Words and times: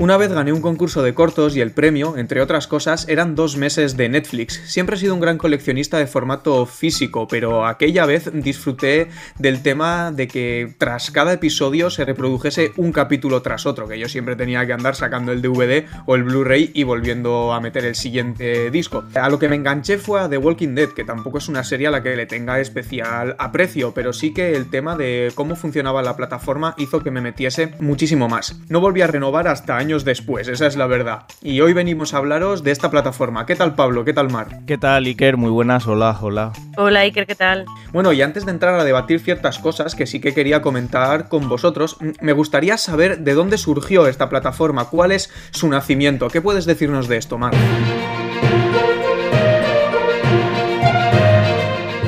Una 0.00 0.16
vez 0.16 0.32
gané 0.32 0.50
un 0.50 0.62
concurso 0.62 1.02
de 1.02 1.12
cortos 1.12 1.54
y 1.54 1.60
el 1.60 1.72
premio, 1.72 2.16
entre 2.16 2.40
otras 2.40 2.66
cosas, 2.66 3.06
eran 3.06 3.34
dos 3.34 3.58
meses 3.58 3.98
de 3.98 4.08
Netflix. 4.08 4.58
Siempre 4.64 4.96
he 4.96 4.98
sido 4.98 5.12
un 5.12 5.20
gran 5.20 5.36
coleccionista 5.36 5.98
de 5.98 6.06
formato 6.06 6.64
físico, 6.64 7.28
pero 7.28 7.66
aquella 7.66 8.06
vez 8.06 8.30
disfruté 8.32 9.08
del 9.38 9.62
tema 9.62 10.10
de 10.10 10.26
que 10.26 10.74
tras 10.78 11.10
cada 11.10 11.34
episodio 11.34 11.90
se 11.90 12.06
reprodujese 12.06 12.72
un 12.78 12.92
capítulo 12.92 13.42
tras 13.42 13.66
otro, 13.66 13.86
que 13.88 13.98
yo 13.98 14.08
siempre 14.08 14.36
tenía 14.36 14.64
que 14.64 14.72
andar 14.72 14.96
sacando 14.96 15.32
el 15.32 15.42
DVD 15.42 15.84
o 16.06 16.14
el 16.14 16.24
Blu-ray 16.24 16.70
y 16.72 16.84
volviendo 16.84 17.52
a 17.52 17.60
meter 17.60 17.84
el 17.84 17.94
siguiente 17.94 18.70
disco. 18.70 19.04
A 19.14 19.28
lo 19.28 19.38
que 19.38 19.50
me 19.50 19.56
enganché 19.56 19.98
fue 19.98 20.18
a 20.18 20.30
The 20.30 20.38
Walking 20.38 20.74
Dead, 20.74 20.88
que 20.88 21.04
tampoco 21.04 21.36
es 21.36 21.48
una 21.48 21.62
serie 21.62 21.88
a 21.88 21.90
la 21.90 22.02
que 22.02 22.16
le 22.16 22.24
tenga 22.24 22.58
especial 22.58 23.36
aprecio, 23.38 23.92
pero 23.92 24.14
sí 24.14 24.32
que 24.32 24.56
el 24.56 24.70
tema 24.70 24.96
de 24.96 25.30
cómo 25.34 25.56
funcionaba 25.56 26.00
la 26.00 26.16
plataforma 26.16 26.74
hizo 26.78 27.02
que 27.02 27.10
me 27.10 27.20
metiese 27.20 27.74
muchísimo 27.80 28.30
más. 28.30 28.58
No 28.70 28.80
volví 28.80 29.02
a 29.02 29.06
renovar 29.06 29.46
hasta 29.46 29.76
años 29.76 29.89
después, 29.98 30.48
esa 30.48 30.66
es 30.66 30.76
la 30.76 30.86
verdad. 30.86 31.24
Y 31.42 31.60
hoy 31.60 31.72
venimos 31.72 32.14
a 32.14 32.18
hablaros 32.18 32.62
de 32.62 32.70
esta 32.70 32.90
plataforma. 32.90 33.44
¿Qué 33.44 33.56
tal 33.56 33.74
Pablo? 33.74 34.04
¿Qué 34.04 34.12
tal 34.12 34.30
Mar? 34.30 34.60
¿Qué 34.66 34.78
tal 34.78 35.04
Iker? 35.04 35.36
Muy 35.36 35.50
buenas, 35.50 35.86
hola, 35.86 36.16
hola. 36.20 36.52
Hola 36.76 37.00
Iker, 37.00 37.26
¿qué 37.26 37.34
tal? 37.34 37.64
Bueno, 37.92 38.12
y 38.12 38.22
antes 38.22 38.46
de 38.46 38.52
entrar 38.52 38.78
a 38.78 38.84
debatir 38.84 39.20
ciertas 39.20 39.58
cosas 39.58 39.94
que 39.94 40.06
sí 40.06 40.20
que 40.20 40.32
quería 40.32 40.62
comentar 40.62 41.28
con 41.28 41.48
vosotros, 41.48 41.96
me 42.20 42.32
gustaría 42.32 42.78
saber 42.78 43.18
de 43.18 43.34
dónde 43.34 43.58
surgió 43.58 44.06
esta 44.06 44.28
plataforma, 44.28 44.86
cuál 44.86 45.12
es 45.12 45.30
su 45.50 45.68
nacimiento. 45.68 46.28
¿Qué 46.28 46.40
puedes 46.40 46.66
decirnos 46.66 47.08
de 47.08 47.16
esto, 47.16 47.36
Mar? 47.36 47.52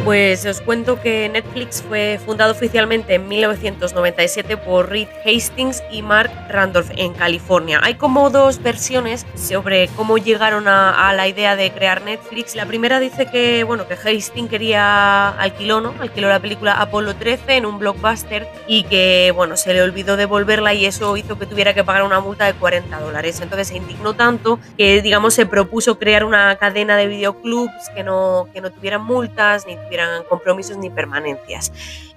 Pues 0.04 0.44
os 0.46 0.60
cuento 0.60 1.00
que 1.00 1.28
Netflix 1.28 1.80
fue 1.80 2.18
fundado 2.26 2.50
oficialmente 2.50 3.14
en 3.14 3.28
1997 3.28 4.56
por 4.56 4.90
Reed 4.90 5.06
Hastings 5.24 5.80
y 5.92 6.02
Mark 6.02 6.32
Randolph 6.48 6.90
en 6.96 7.12
California. 7.12 7.78
Hay 7.84 7.94
como 7.94 8.28
dos 8.28 8.60
versiones 8.60 9.24
sobre 9.36 9.86
cómo 9.94 10.18
llegaron 10.18 10.66
a, 10.66 11.12
la 11.14 11.28
idea 11.28 11.54
de 11.54 11.70
crear 11.70 12.02
Netflix. 12.02 12.56
La 12.56 12.66
primera 12.66 12.98
dice 12.98 13.26
que, 13.26 13.62
bueno, 13.62 13.86
que 13.86 13.94
Hastings 13.94 14.50
quería 14.50 15.28
alquiló, 15.28 15.80
¿no? 15.80 15.94
Alquiló 16.00 16.28
la 16.28 16.40
película 16.40 16.72
Apolo 16.80 17.14
13 17.14 17.58
en 17.58 17.66
un 17.66 17.78
blockbuster 17.78 18.48
y 18.66 18.82
que, 18.82 19.32
bueno, 19.36 19.56
se 19.56 19.72
le 19.72 19.82
olvidó 19.82 20.16
devolverla 20.16 20.74
y 20.74 20.84
eso 20.84 21.16
hizo 21.16 21.38
que 21.38 21.46
tuviera 21.46 21.74
que 21.74 21.84
pagar 21.84 22.02
una 22.02 22.18
multa 22.18 22.46
de 22.46 22.54
40 22.54 22.98
dólares. 22.98 23.40
Entonces 23.40 23.68
se 23.68 23.76
indignó 23.76 24.14
tanto 24.14 24.58
que, 24.76 25.00
digamos, 25.00 25.34
se 25.34 25.46
propuso 25.46 25.96
crear 26.00 26.24
una 26.24 26.56
cadena 26.56 26.96
de 26.96 27.06
videoclubs 27.06 27.88
que 27.94 28.02
no, 28.02 28.48
que 28.52 28.60
no 28.60 28.72
tuvieran 28.72 29.04
multas 29.04 29.64
ni 29.64 29.76
tuvieran 29.92 30.01
compromisos 30.28 30.76
ni 30.76 30.90
permanencias. 30.90 31.72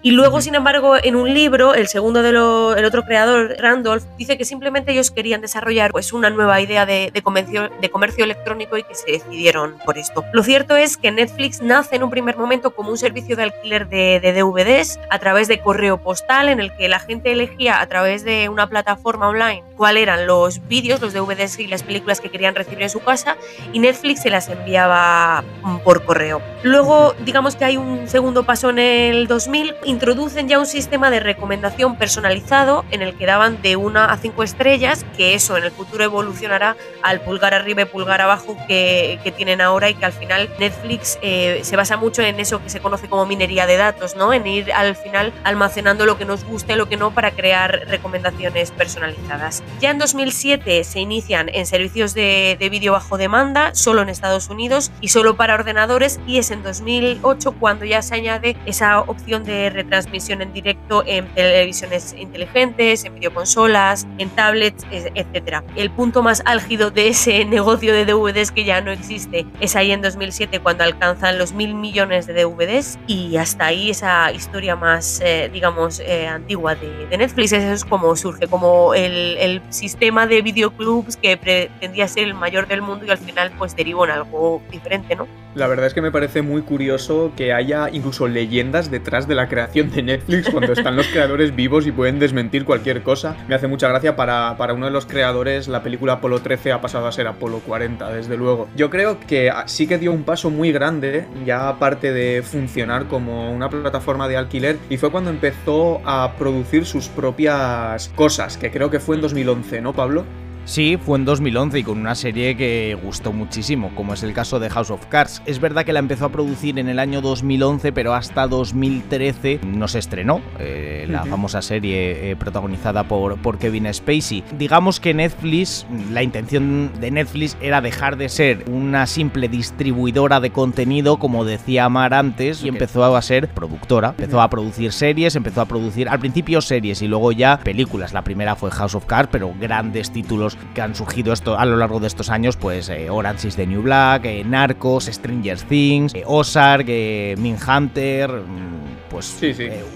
Y 0.05 0.11
luego, 0.11 0.39
sin 0.39 0.53
embargo, 0.53 0.97
en 1.01 1.15
un 1.15 1.33
libro, 1.33 1.73
el 1.73 1.87
segundo 1.87 2.21
del 2.21 2.35
otro 2.37 3.05
creador, 3.05 3.55
Randolph, 3.57 4.03
dice 4.19 4.37
que 4.37 4.45
simplemente 4.45 4.91
ellos 4.91 5.09
querían 5.09 5.41
desarrollar 5.41 5.91
pues, 5.91 6.13
una 6.13 6.29
nueva 6.29 6.61
idea 6.61 6.85
de, 6.85 7.09
de, 7.11 7.23
comercio, 7.23 7.71
de 7.81 7.89
comercio 7.89 8.23
electrónico 8.23 8.77
y 8.77 8.83
que 8.83 8.93
se 8.93 9.13
decidieron 9.13 9.79
por 9.83 9.97
esto. 9.97 10.23
Lo 10.31 10.43
cierto 10.43 10.75
es 10.75 10.97
que 10.97 11.09
Netflix 11.09 11.63
nace 11.63 11.95
en 11.95 12.03
un 12.03 12.11
primer 12.11 12.37
momento 12.37 12.75
como 12.75 12.91
un 12.91 12.99
servicio 12.99 13.35
de 13.35 13.41
alquiler 13.41 13.89
de, 13.89 14.19
de 14.19 14.31
DVDs 14.33 14.99
a 15.09 15.17
través 15.17 15.47
de 15.47 15.59
correo 15.59 15.97
postal 15.97 16.49
en 16.49 16.59
el 16.59 16.71
que 16.75 16.87
la 16.87 16.99
gente 16.99 17.31
elegía 17.31 17.81
a 17.81 17.87
través 17.87 18.23
de 18.23 18.47
una 18.47 18.69
plataforma 18.69 19.27
online 19.27 19.63
cuáles 19.75 20.03
eran 20.03 20.27
los 20.27 20.67
vídeos, 20.67 21.01
los 21.01 21.13
DVDs 21.13 21.59
y 21.59 21.67
las 21.67 21.83
películas 21.83 22.21
que 22.21 22.29
querían 22.29 22.55
recibir 22.55 22.83
en 22.83 22.89
su 22.89 22.99
casa 22.99 23.37
y 23.73 23.79
Netflix 23.79 24.21
se 24.23 24.29
las 24.29 24.49
enviaba 24.49 25.43
mm, 25.63 25.77
por 25.79 26.03
correo. 26.05 26.41
Luego, 26.63 27.13
digamos 27.25 27.55
que 27.55 27.65
hay 27.65 27.77
un 27.77 28.07
segundo 28.07 28.43
paso 28.43 28.69
en 28.69 28.79
el 28.79 29.27
2000 29.27 29.75
introducen 29.95 30.49
ya 30.49 30.59
un 30.59 30.65
sistema 30.65 31.09
de 31.09 31.21
recomendación 31.21 31.95
personalizado 31.95 32.83
en 32.91 33.01
el 33.01 33.15
que 33.15 33.25
daban 33.25 33.61
de 33.61 33.77
una 33.77 34.11
a 34.11 34.17
cinco 34.17 34.43
estrellas, 34.43 35.05
que 35.15 35.35
eso 35.35 35.55
en 35.55 35.63
el 35.63 35.71
futuro 35.71 36.03
evolucionará 36.03 36.75
al 37.01 37.21
pulgar 37.21 37.53
arriba 37.53 37.83
y 37.83 37.85
pulgar 37.85 38.19
abajo 38.19 38.57
que, 38.67 39.19
que 39.23 39.31
tienen 39.31 39.61
ahora 39.61 39.89
y 39.89 39.93
que 39.93 40.03
al 40.03 40.11
final 40.11 40.49
Netflix 40.59 41.17
eh, 41.21 41.61
se 41.63 41.77
basa 41.77 41.95
mucho 41.95 42.21
en 42.21 42.41
eso 42.41 42.61
que 42.61 42.69
se 42.69 42.81
conoce 42.81 43.07
como 43.07 43.25
minería 43.25 43.65
de 43.67 43.77
datos, 43.77 44.17
¿no? 44.17 44.33
En 44.33 44.45
ir 44.45 44.73
al 44.73 44.97
final 44.97 45.31
almacenando 45.45 46.05
lo 46.05 46.17
que 46.17 46.25
nos 46.25 46.43
guste 46.43 46.73
y 46.73 46.75
lo 46.75 46.89
que 46.89 46.97
no 46.97 47.11
para 47.11 47.31
crear 47.31 47.85
recomendaciones 47.87 48.71
personalizadas. 48.71 49.63
Ya 49.79 49.91
en 49.91 49.97
2007 49.97 50.83
se 50.83 50.99
inician 50.99 51.49
en 51.53 51.65
servicios 51.65 52.13
de, 52.13 52.57
de 52.59 52.69
vídeo 52.69 52.91
bajo 52.91 53.17
demanda, 53.17 53.73
solo 53.73 54.01
en 54.01 54.09
Estados 54.09 54.49
Unidos 54.49 54.91
y 54.99 55.07
solo 55.07 55.37
para 55.37 55.53
ordenadores, 55.53 56.19
y 56.27 56.39
es 56.39 56.51
en 56.51 56.63
2008 56.63 57.53
cuando 57.61 57.85
ya 57.85 58.01
se 58.01 58.15
añade 58.15 58.57
esa 58.65 58.99
opción 58.99 59.45
de 59.45 59.69
transmisión 59.87 60.41
en 60.41 60.53
directo 60.53 61.03
en 61.05 61.27
televisiones 61.35 62.15
inteligentes, 62.17 63.05
en 63.05 63.15
videoconsolas, 63.15 64.07
en 64.17 64.29
tablets, 64.29 64.85
etc. 64.91 65.63
El 65.75 65.91
punto 65.91 66.23
más 66.23 66.41
álgido 66.45 66.91
de 66.91 67.09
ese 67.09 67.45
negocio 67.45 67.93
de 67.93 68.05
DVDs 68.05 68.51
que 68.51 68.63
ya 68.63 68.81
no 68.81 68.91
existe 68.91 69.45
es 69.59 69.75
ahí 69.75 69.91
en 69.91 70.01
2007 70.01 70.59
cuando 70.59 70.83
alcanzan 70.83 71.37
los 71.37 71.53
mil 71.53 71.73
millones 71.73 72.27
de 72.27 72.43
DVDs 72.43 72.97
y 73.07 73.37
hasta 73.37 73.67
ahí 73.67 73.89
esa 73.89 74.31
historia 74.31 74.75
más, 74.75 75.21
eh, 75.23 75.49
digamos, 75.51 75.99
eh, 75.99 76.27
antigua 76.27 76.75
de, 76.75 77.17
Netflix. 77.17 77.53
Eso 77.53 77.71
es 77.71 77.85
como 77.85 78.15
surge, 78.15 78.47
como 78.47 78.93
el, 78.93 79.37
el 79.37 79.61
sistema 79.69 80.27
de 80.27 80.41
videoclubs 80.41 81.15
que 81.15 81.37
pretendía 81.37 82.07
ser 82.07 82.25
el 82.25 82.33
mayor 82.33 82.67
del 82.67 82.81
mundo 82.81 83.05
y 83.05 83.09
al 83.09 83.17
final 83.17 83.51
pues 83.57 83.75
derivó 83.75 84.05
en 84.05 84.11
algo 84.11 84.61
diferente, 84.71 85.15
¿no? 85.15 85.27
La 85.55 85.67
verdad 85.67 85.85
es 85.85 85.93
que 85.93 86.01
me 86.01 86.11
parece 86.11 86.41
muy 86.41 86.63
curioso 86.63 87.31
que 87.37 87.53
haya 87.53 87.89
incluso 87.89 88.27
leyendas 88.27 88.91
detrás 88.91 89.25
de 89.25 89.35
la 89.35 89.47
creación 89.47 89.74
de 89.83 90.03
Netflix 90.03 90.49
cuando 90.49 90.71
están 90.71 90.95
los 90.95 91.05
creadores 91.07 91.53
vivos 91.53 91.85
y 91.85 91.91
pueden 91.91 92.17
desmentir 92.17 92.63
cualquier 92.63 93.03
cosa. 93.03 93.35
Me 93.49 93.55
hace 93.55 93.67
mucha 93.67 93.89
gracia 93.89 94.15
para, 94.15 94.55
para 94.57 94.73
uno 94.73 94.85
de 94.85 94.91
los 94.91 95.05
creadores 95.05 95.67
la 95.67 95.83
película 95.83 96.13
Apolo 96.13 96.39
13 96.39 96.71
ha 96.71 96.79
pasado 96.79 97.07
a 97.07 97.11
ser 97.11 97.27
Apolo 97.27 97.59
40, 97.59 98.09
desde 98.13 98.37
luego. 98.37 98.69
Yo 98.77 98.89
creo 98.89 99.19
que 99.19 99.51
sí 99.65 99.85
que 99.85 99.97
dio 99.97 100.13
un 100.13 100.23
paso 100.23 100.49
muy 100.49 100.71
grande, 100.71 101.27
ya 101.45 101.67
aparte 101.67 102.13
de 102.13 102.41
funcionar 102.41 103.07
como 103.07 103.51
una 103.51 103.69
plataforma 103.69 104.29
de 104.29 104.37
alquiler, 104.37 104.77
y 104.89 104.95
fue 104.95 105.11
cuando 105.11 105.29
empezó 105.29 106.01
a 106.05 106.35
producir 106.37 106.85
sus 106.85 107.09
propias 107.09 108.07
cosas, 108.15 108.57
que 108.57 108.71
creo 108.71 108.89
que 108.89 109.01
fue 109.01 109.17
en 109.17 109.23
2011, 109.23 109.81
¿no, 109.81 109.91
Pablo? 109.91 110.23
Sí, 110.65 110.97
fue 110.97 111.19
en 111.19 111.25
2011 111.25 111.79
y 111.79 111.83
con 111.83 111.99
una 111.99 112.15
serie 112.15 112.57
que 112.57 112.97
gustó 113.01 113.31
muchísimo, 113.31 113.91
como 113.93 114.15
es 114.15 114.23
el 114.23 114.33
caso 114.33 114.59
de 114.59 114.71
House 114.71 114.89
of 114.89 115.05
Cards. 115.05 115.43
Es 115.45 115.59
verdad 115.59 115.85
que 115.85 115.93
la 115.93 115.99
empezó 115.99 116.25
a 116.25 116.29
producir 116.29 116.79
en 116.79 116.89
el 116.89 116.97
año 116.97 117.21
2011, 117.21 117.91
pero 117.91 118.15
hasta 118.15 118.47
2013 118.47 119.59
no 119.63 119.87
se 119.87 119.99
estrenó 119.99 120.41
eh, 120.59 121.05
la 121.07 121.23
famosa 121.25 121.61
serie 121.61 122.31
eh, 122.31 122.35
protagonizada 122.35 123.03
por, 123.03 123.37
por 123.37 123.59
Kevin 123.59 123.93
Spacey. 123.93 124.43
Digamos 124.57 124.99
que 124.99 125.13
Netflix, 125.13 125.85
la 126.11 126.23
intención 126.23 126.89
de 126.99 127.11
Netflix 127.11 127.57
era 127.61 127.81
dejar 127.81 128.17
de 128.17 128.27
ser 128.29 128.65
una 128.67 129.05
simple 129.05 129.47
distribuidora 129.47 130.39
de 130.39 130.49
contenido, 130.49 131.17
como 131.17 131.45
decía 131.45 131.87
Mar 131.89 132.15
antes, 132.15 132.63
y 132.63 132.69
empezó 132.69 133.15
a 133.15 133.21
ser 133.21 133.49
productora. 133.49 134.15
Empezó 134.17 134.41
a 134.41 134.49
producir 134.49 134.91
series, 134.91 135.35
empezó 135.35 135.61
a 135.61 135.65
producir 135.65 136.09
al 136.09 136.19
principio 136.19 136.59
series 136.61 137.03
y 137.03 137.07
luego 137.07 137.31
ya 137.31 137.59
películas. 137.59 138.13
La 138.13 138.23
primera 138.23 138.55
fue 138.55 138.71
House 138.71 138.95
of 138.95 139.05
Cards, 139.05 139.29
pero 139.31 139.53
grandes 139.59 140.11
títulos 140.11 140.54
que 140.73 140.81
han 140.81 140.95
surgido 140.95 141.33
esto 141.33 141.57
a 141.57 141.65
lo 141.65 141.77
largo 141.77 141.99
de 141.99 142.07
estos 142.07 142.29
años, 142.29 142.57
pues 142.57 142.89
eh, 142.89 143.09
Orange 143.09 143.47
is 143.47 143.55
the 143.55 143.65
New 143.65 143.81
Black, 143.81 144.25
eh, 144.25 144.43
Narcos, 144.43 145.05
Stranger 145.05 145.59
Things, 145.61 146.13
eh, 146.13 146.23
Ozark, 146.25 146.87
Hunter 146.87 148.31
mm, 148.31 148.84
pues 149.15 149.37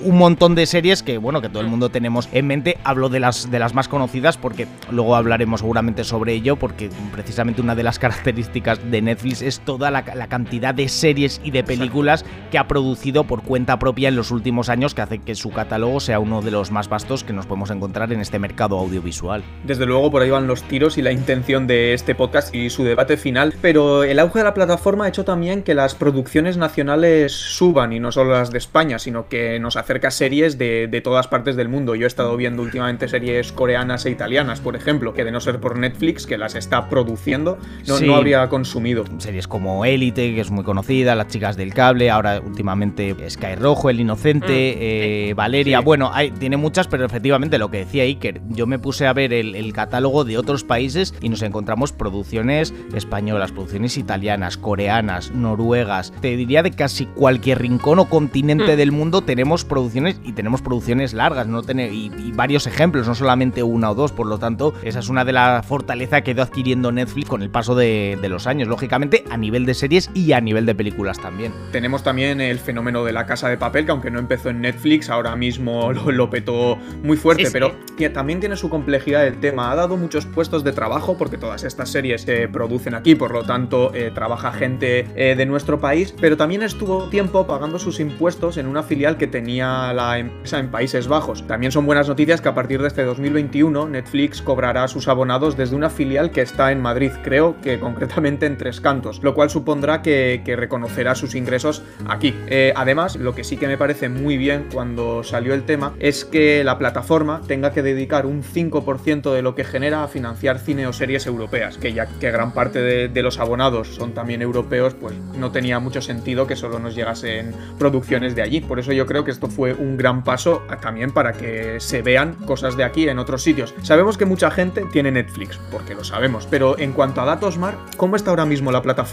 un 0.02 0.18
montón 0.18 0.56
de 0.56 0.66
series 0.66 1.04
que 1.04 1.18
bueno 1.18 1.42
que 1.42 1.50
todo 1.50 1.60
el 1.62 1.68
mundo 1.68 1.90
tenemos 1.90 2.30
en 2.32 2.48
mente. 2.48 2.78
Hablo 2.86 3.10
de 3.10 3.20
las 3.20 3.52
de 3.52 3.60
las 3.60 3.74
más 3.74 3.90
conocidas 3.90 4.38
porque 4.38 4.66
luego 4.92 5.14
hablaremos 5.14 5.60
seguramente 5.60 6.06
sobre 6.06 6.32
ello 6.32 6.56
porque 6.56 6.90
precisamente 7.12 7.62
una 7.62 7.76
de 7.76 7.84
las 7.84 8.00
características 8.00 8.80
de 8.90 9.02
Netflix 9.02 9.42
es 9.42 9.60
toda 9.60 9.92
la, 9.92 10.04
cantidad 10.04 10.74
de 10.74 10.88
series 10.88 11.42
y 11.44 11.52
de 11.52 11.66
películas 11.66 12.24
que 12.50 12.58
ha 12.58 12.70
producido 12.70 13.26
por 13.26 13.44
cuenta 13.44 13.78
propia 13.78 14.08
en 14.08 14.16
los 14.16 14.32
últimos 14.32 14.70
años 14.70 14.96
que 14.96 15.02
hace 15.02 15.20
que 15.20 15.36
su 15.36 15.50
catálogo 15.50 16.00
sea 16.00 16.20
uno 16.20 16.42
de 16.42 16.52
los 16.52 16.72
más 16.72 16.88
vastos 16.88 17.26
que 17.26 17.34
nos 17.34 17.46
podemos 17.46 17.72
encontrar 17.72 18.14
en 18.14 18.22
este 18.22 18.40
mercado 18.40 18.80
audiovisual. 18.80 19.44
Desde 19.66 19.86
luego 19.86 20.12
por 20.12 20.22
ahí 20.22 20.30
van 20.30 20.48
los 20.48 20.64
tiros 20.64 20.98
y 20.98 21.02
la 21.02 21.12
intención 21.12 21.68
de 21.68 21.94
este 21.94 22.16
podcast 22.16 22.56
y 22.56 22.70
su 22.70 22.86
debate 22.86 23.18
final, 23.18 23.54
pero 23.62 24.04
el 24.04 24.18
auge 24.20 24.40
de 24.40 24.46
la 24.46 24.54
plataforma 24.54 25.06
ha 25.06 25.10
hecho 25.10 25.26
también 25.26 25.64
que 25.64 25.74
las 25.74 25.94
producciones 25.94 26.56
nacionales 26.56 27.34
suban 27.34 27.92
y 27.92 28.00
no 28.00 28.14
solo 28.14 28.32
las 28.32 28.52
de 28.52 28.60
España, 28.60 28.98
sino 29.00 29.09
que 29.28 29.60
nos 29.60 29.76
acerca 29.76 30.12
series 30.12 30.58
de, 30.58 31.02
todas 31.04 31.28
partes 31.28 31.56
del 31.56 31.70
mundo. 31.70 31.96
Yo 31.96 32.06
he 32.06 32.08
estado 32.08 32.36
viendo 32.36 32.62
últimamente 32.62 33.08
series 33.08 33.52
coreanas 33.52 34.06
e 34.06 34.12
italianas, 34.12 34.60
por 34.60 34.76
ejemplo, 34.76 35.14
que 35.14 35.24
de 35.24 35.32
no 35.32 35.40
ser 35.40 35.60
por 35.60 35.78
Netflix, 35.78 36.26
que 36.26 36.38
las 36.38 36.56
está 36.56 36.90
produciendo, 36.90 37.58
no, 37.88 38.00
no 38.00 38.16
habría 38.16 38.48
consumido. 38.50 39.06
Series 39.18 39.48
como 39.48 39.86
Élite, 39.86 40.34
que 40.36 40.42
es 40.42 40.52
muy 40.52 40.64
conocida, 40.64 41.16
Las 41.16 41.28
chicas 41.28 41.58
del 41.58 41.74
cable, 41.74 42.10
ahora 42.10 42.42
últimamente 42.46 43.16
Sky 43.30 43.56
Rojo, 43.56 43.90
El 43.90 44.00
Inocente, 44.00 44.48
mm, 44.48 44.80
eh, 44.82 45.34
Valeria, 45.36 45.80
bueno, 45.80 46.12
hay, 46.14 46.32
tiene 46.32 46.58
muchas, 46.58 46.88
pero 46.88 47.06
efectivamente 47.06 47.58
lo 47.58 47.72
que 47.72 47.80
decía 47.80 48.04
Iker, 48.04 48.42
yo 48.50 48.68
me 48.68 48.80
puse 48.80 49.08
a 49.08 49.14
ver 49.14 49.34
el, 49.34 49.56
el 49.56 49.74
catálogo 49.74 50.26
de 50.26 50.38
otros 50.38 50.64
países 50.64 51.14
y 51.22 51.30
nos 51.30 51.42
encontramos 51.42 51.92
producciones 51.92 52.74
españolas, 52.94 53.52
producciones 53.52 53.98
italianas, 53.98 54.58
coreanas, 54.58 55.32
noruegas, 55.32 56.14
te 56.22 56.36
diría 56.36 56.64
de 56.64 56.72
casi 56.72 57.06
cualquier 57.06 57.60
rincón 57.60 58.00
o 58.00 58.06
continente 58.10 58.74
mm. 58.74 58.78
del 58.78 58.92
mundo 58.92 58.99
tenemos 59.24 59.66
producciones 59.66 60.20
y 60.24 60.34
tenemos 60.34 60.62
producciones 60.62 61.14
largas, 61.14 61.48
no 61.48 61.64
tener 61.64 61.94
y, 61.94 62.10
varios 62.34 62.68
ejemplos, 62.68 63.08
no 63.08 63.16
solamente 63.16 63.64
una 63.64 63.92
o 63.92 63.96
dos. 63.96 64.12
Por 64.12 64.28
lo 64.28 64.40
tanto, 64.40 64.74
esa 64.84 65.00
es 65.00 65.10
una 65.10 65.26
de 65.26 65.34
las 65.34 65.66
fortalezas 65.66 66.22
que 66.22 66.34
ha 66.38 66.44
adquiriendo 66.44 66.92
Netflix 66.92 67.30
con 67.30 67.42
el 67.42 67.50
paso 67.50 67.76
de, 67.76 68.18
los 68.30 68.46
años, 68.46 68.68
lógicamente 68.68 69.24
a 69.30 69.38
nivel 69.38 69.66
de 69.66 69.74
series 69.74 70.10
y 70.14 70.34
a 70.34 70.42
nivel 70.42 70.66
de 70.66 70.76
películas 70.76 71.20
también. 71.20 71.54
Tenemos 71.72 72.04
también 72.04 72.42
el 72.42 72.60
fenómeno 72.60 73.04
de 73.04 73.14
la 73.14 73.26
casa 73.26 73.50
de 73.50 73.58
papel, 73.58 73.86
que 73.86 73.92
aunque 73.92 74.12
no 74.12 74.20
empezó 74.20 74.50
en 74.50 74.62
Netflix, 74.62 75.10
ahora 75.10 75.36
mismo 75.36 75.92
lo, 75.94 76.30
petó 76.30 76.78
muy 77.04 77.18
fuerte, 77.18 77.50
pero 77.52 77.74
también 78.14 78.40
tiene 78.40 78.56
su 78.56 78.70
complejidad 78.70 79.28
el 79.28 79.40
tema. 79.40 79.72
Ha 79.72 79.76
dado 79.76 79.98
muchos 79.98 80.26
puestos 80.26 80.64
de 80.64 80.72
trabajo 80.72 81.18
porque 81.18 81.38
todas 81.38 81.64
estas 81.64 81.90
series 81.90 82.22
se 82.22 82.48
producen 82.48 82.94
aquí, 82.94 83.16
por 83.16 83.32
lo 83.32 83.44
tanto 83.44 83.94
eh, 83.94 84.12
trabaja 84.14 84.52
gente 84.52 85.08
eh, 85.16 85.36
de 85.36 85.46
nuestro 85.46 85.80
país, 85.80 86.14
pero 86.20 86.38
también 86.38 86.64
estuvo 86.64 87.10
tiempo 87.10 87.46
pagando 87.46 87.80
sus 87.80 88.00
impuestos 88.00 88.58
en 88.58 88.68
una 88.68 88.84
filial 88.84 89.18
que 89.18 89.28
tenía 89.28 89.94
la 89.94 90.20
empresa 90.20 90.60
en 90.60 90.70
Países 90.70 91.08
Bajos. 91.08 91.46
También 91.48 91.72
son 91.72 91.86
buenas 91.86 92.08
noticias 92.08 92.42
que 92.42 92.50
a 92.50 92.56
partir 92.56 92.82
de 92.82 92.88
este 92.88 93.04
2021 93.04 93.90
Netflix 93.90 94.42
cobrará 94.42 94.88
sus 94.88 95.08
abonados 95.08 95.58
desde 95.58 95.76
una 95.76 95.90
filial 95.90 96.32
que 96.32 96.42
está 96.42 96.72
en 96.72 96.82
Madrid, 96.82 97.12
creo 97.24 97.60
que 97.62 97.80
concretamente 97.80 98.46
en 98.46 98.58
Tres 98.58 98.82
Cantos, 98.82 99.19
lo 99.22 99.34
cual 99.34 99.50
supondrá 99.50 100.02
que, 100.02 100.42
reconocerá 100.60 101.16
sus 101.16 101.36
ingresos 101.36 101.84
aquí. 102.08 102.36
Eh, 102.48 102.74
además, 102.76 103.16
lo 103.16 103.36
que 103.36 103.44
sí 103.44 103.58
que 103.58 103.68
me 103.68 103.78
parece 103.78 104.10
muy 104.10 104.36
bien 104.38 104.66
cuando 104.74 105.24
salió 105.24 105.54
el 105.54 105.64
tema 105.64 105.94
es 106.00 106.26
que 106.26 106.64
la 106.64 106.78
plataforma 106.78 107.42
tenga 107.48 107.72
que 107.72 107.84
dedicar 107.84 108.26
un 108.26 108.44
5% 108.44 109.32
de 109.32 109.42
lo 109.42 109.56
que 109.56 109.64
genera 109.64 110.04
a 110.04 110.08
financiar 110.08 110.60
cine 110.60 110.88
o 110.88 110.94
series 110.94 111.28
europeas, 111.28 111.78
que 111.78 111.94
ya 111.94 112.08
que 112.08 112.32
gran 112.32 112.54
parte 112.54 112.82
de, 112.82 113.20
los 113.20 113.40
abonados 113.40 113.90
son 113.90 114.14
también 114.14 114.42
europeos, 114.42 114.96
pues 114.96 115.14
no 115.38 115.52
tenía 115.52 115.80
mucho 115.80 116.02
sentido 116.02 116.48
que 116.48 116.56
solo 116.56 116.80
nos 116.80 116.96
llegasen 116.96 117.54
producciones 117.78 118.34
de 118.34 118.42
allí. 118.42 118.62
Por 118.62 118.80
eso 118.80 118.94
yo 118.94 119.06
creo 119.06 119.26
que 119.26 119.32
esto 119.32 119.48
fue 119.48 119.74
un 119.74 119.98
gran 119.98 120.24
paso 120.24 120.64
también 120.82 121.12
para 121.12 121.34
que 121.34 121.80
se 121.80 122.02
vean 122.02 122.36
cosas 122.46 122.78
de 122.78 122.86
aquí 122.86 123.10
en 123.10 123.20
otros 123.20 123.44
sitios. 123.44 123.74
Sabemos 123.84 124.18
que 124.18 124.26
mucha 124.26 124.50
gente 124.52 124.86
tiene 124.92 125.12
Netflix, 125.12 125.60
porque 125.70 125.96
lo 125.96 126.04
sabemos, 126.04 126.48
pero 126.50 126.80
en 126.80 126.94
cuanto 126.94 127.22
a 127.22 127.26
datos, 127.26 127.58
Mar, 127.58 127.78
¿cómo 127.98 128.16
está 128.16 128.30
ahora 128.30 128.46
mismo 128.46 128.72
la 128.72 128.82
plataforma? 128.82 129.09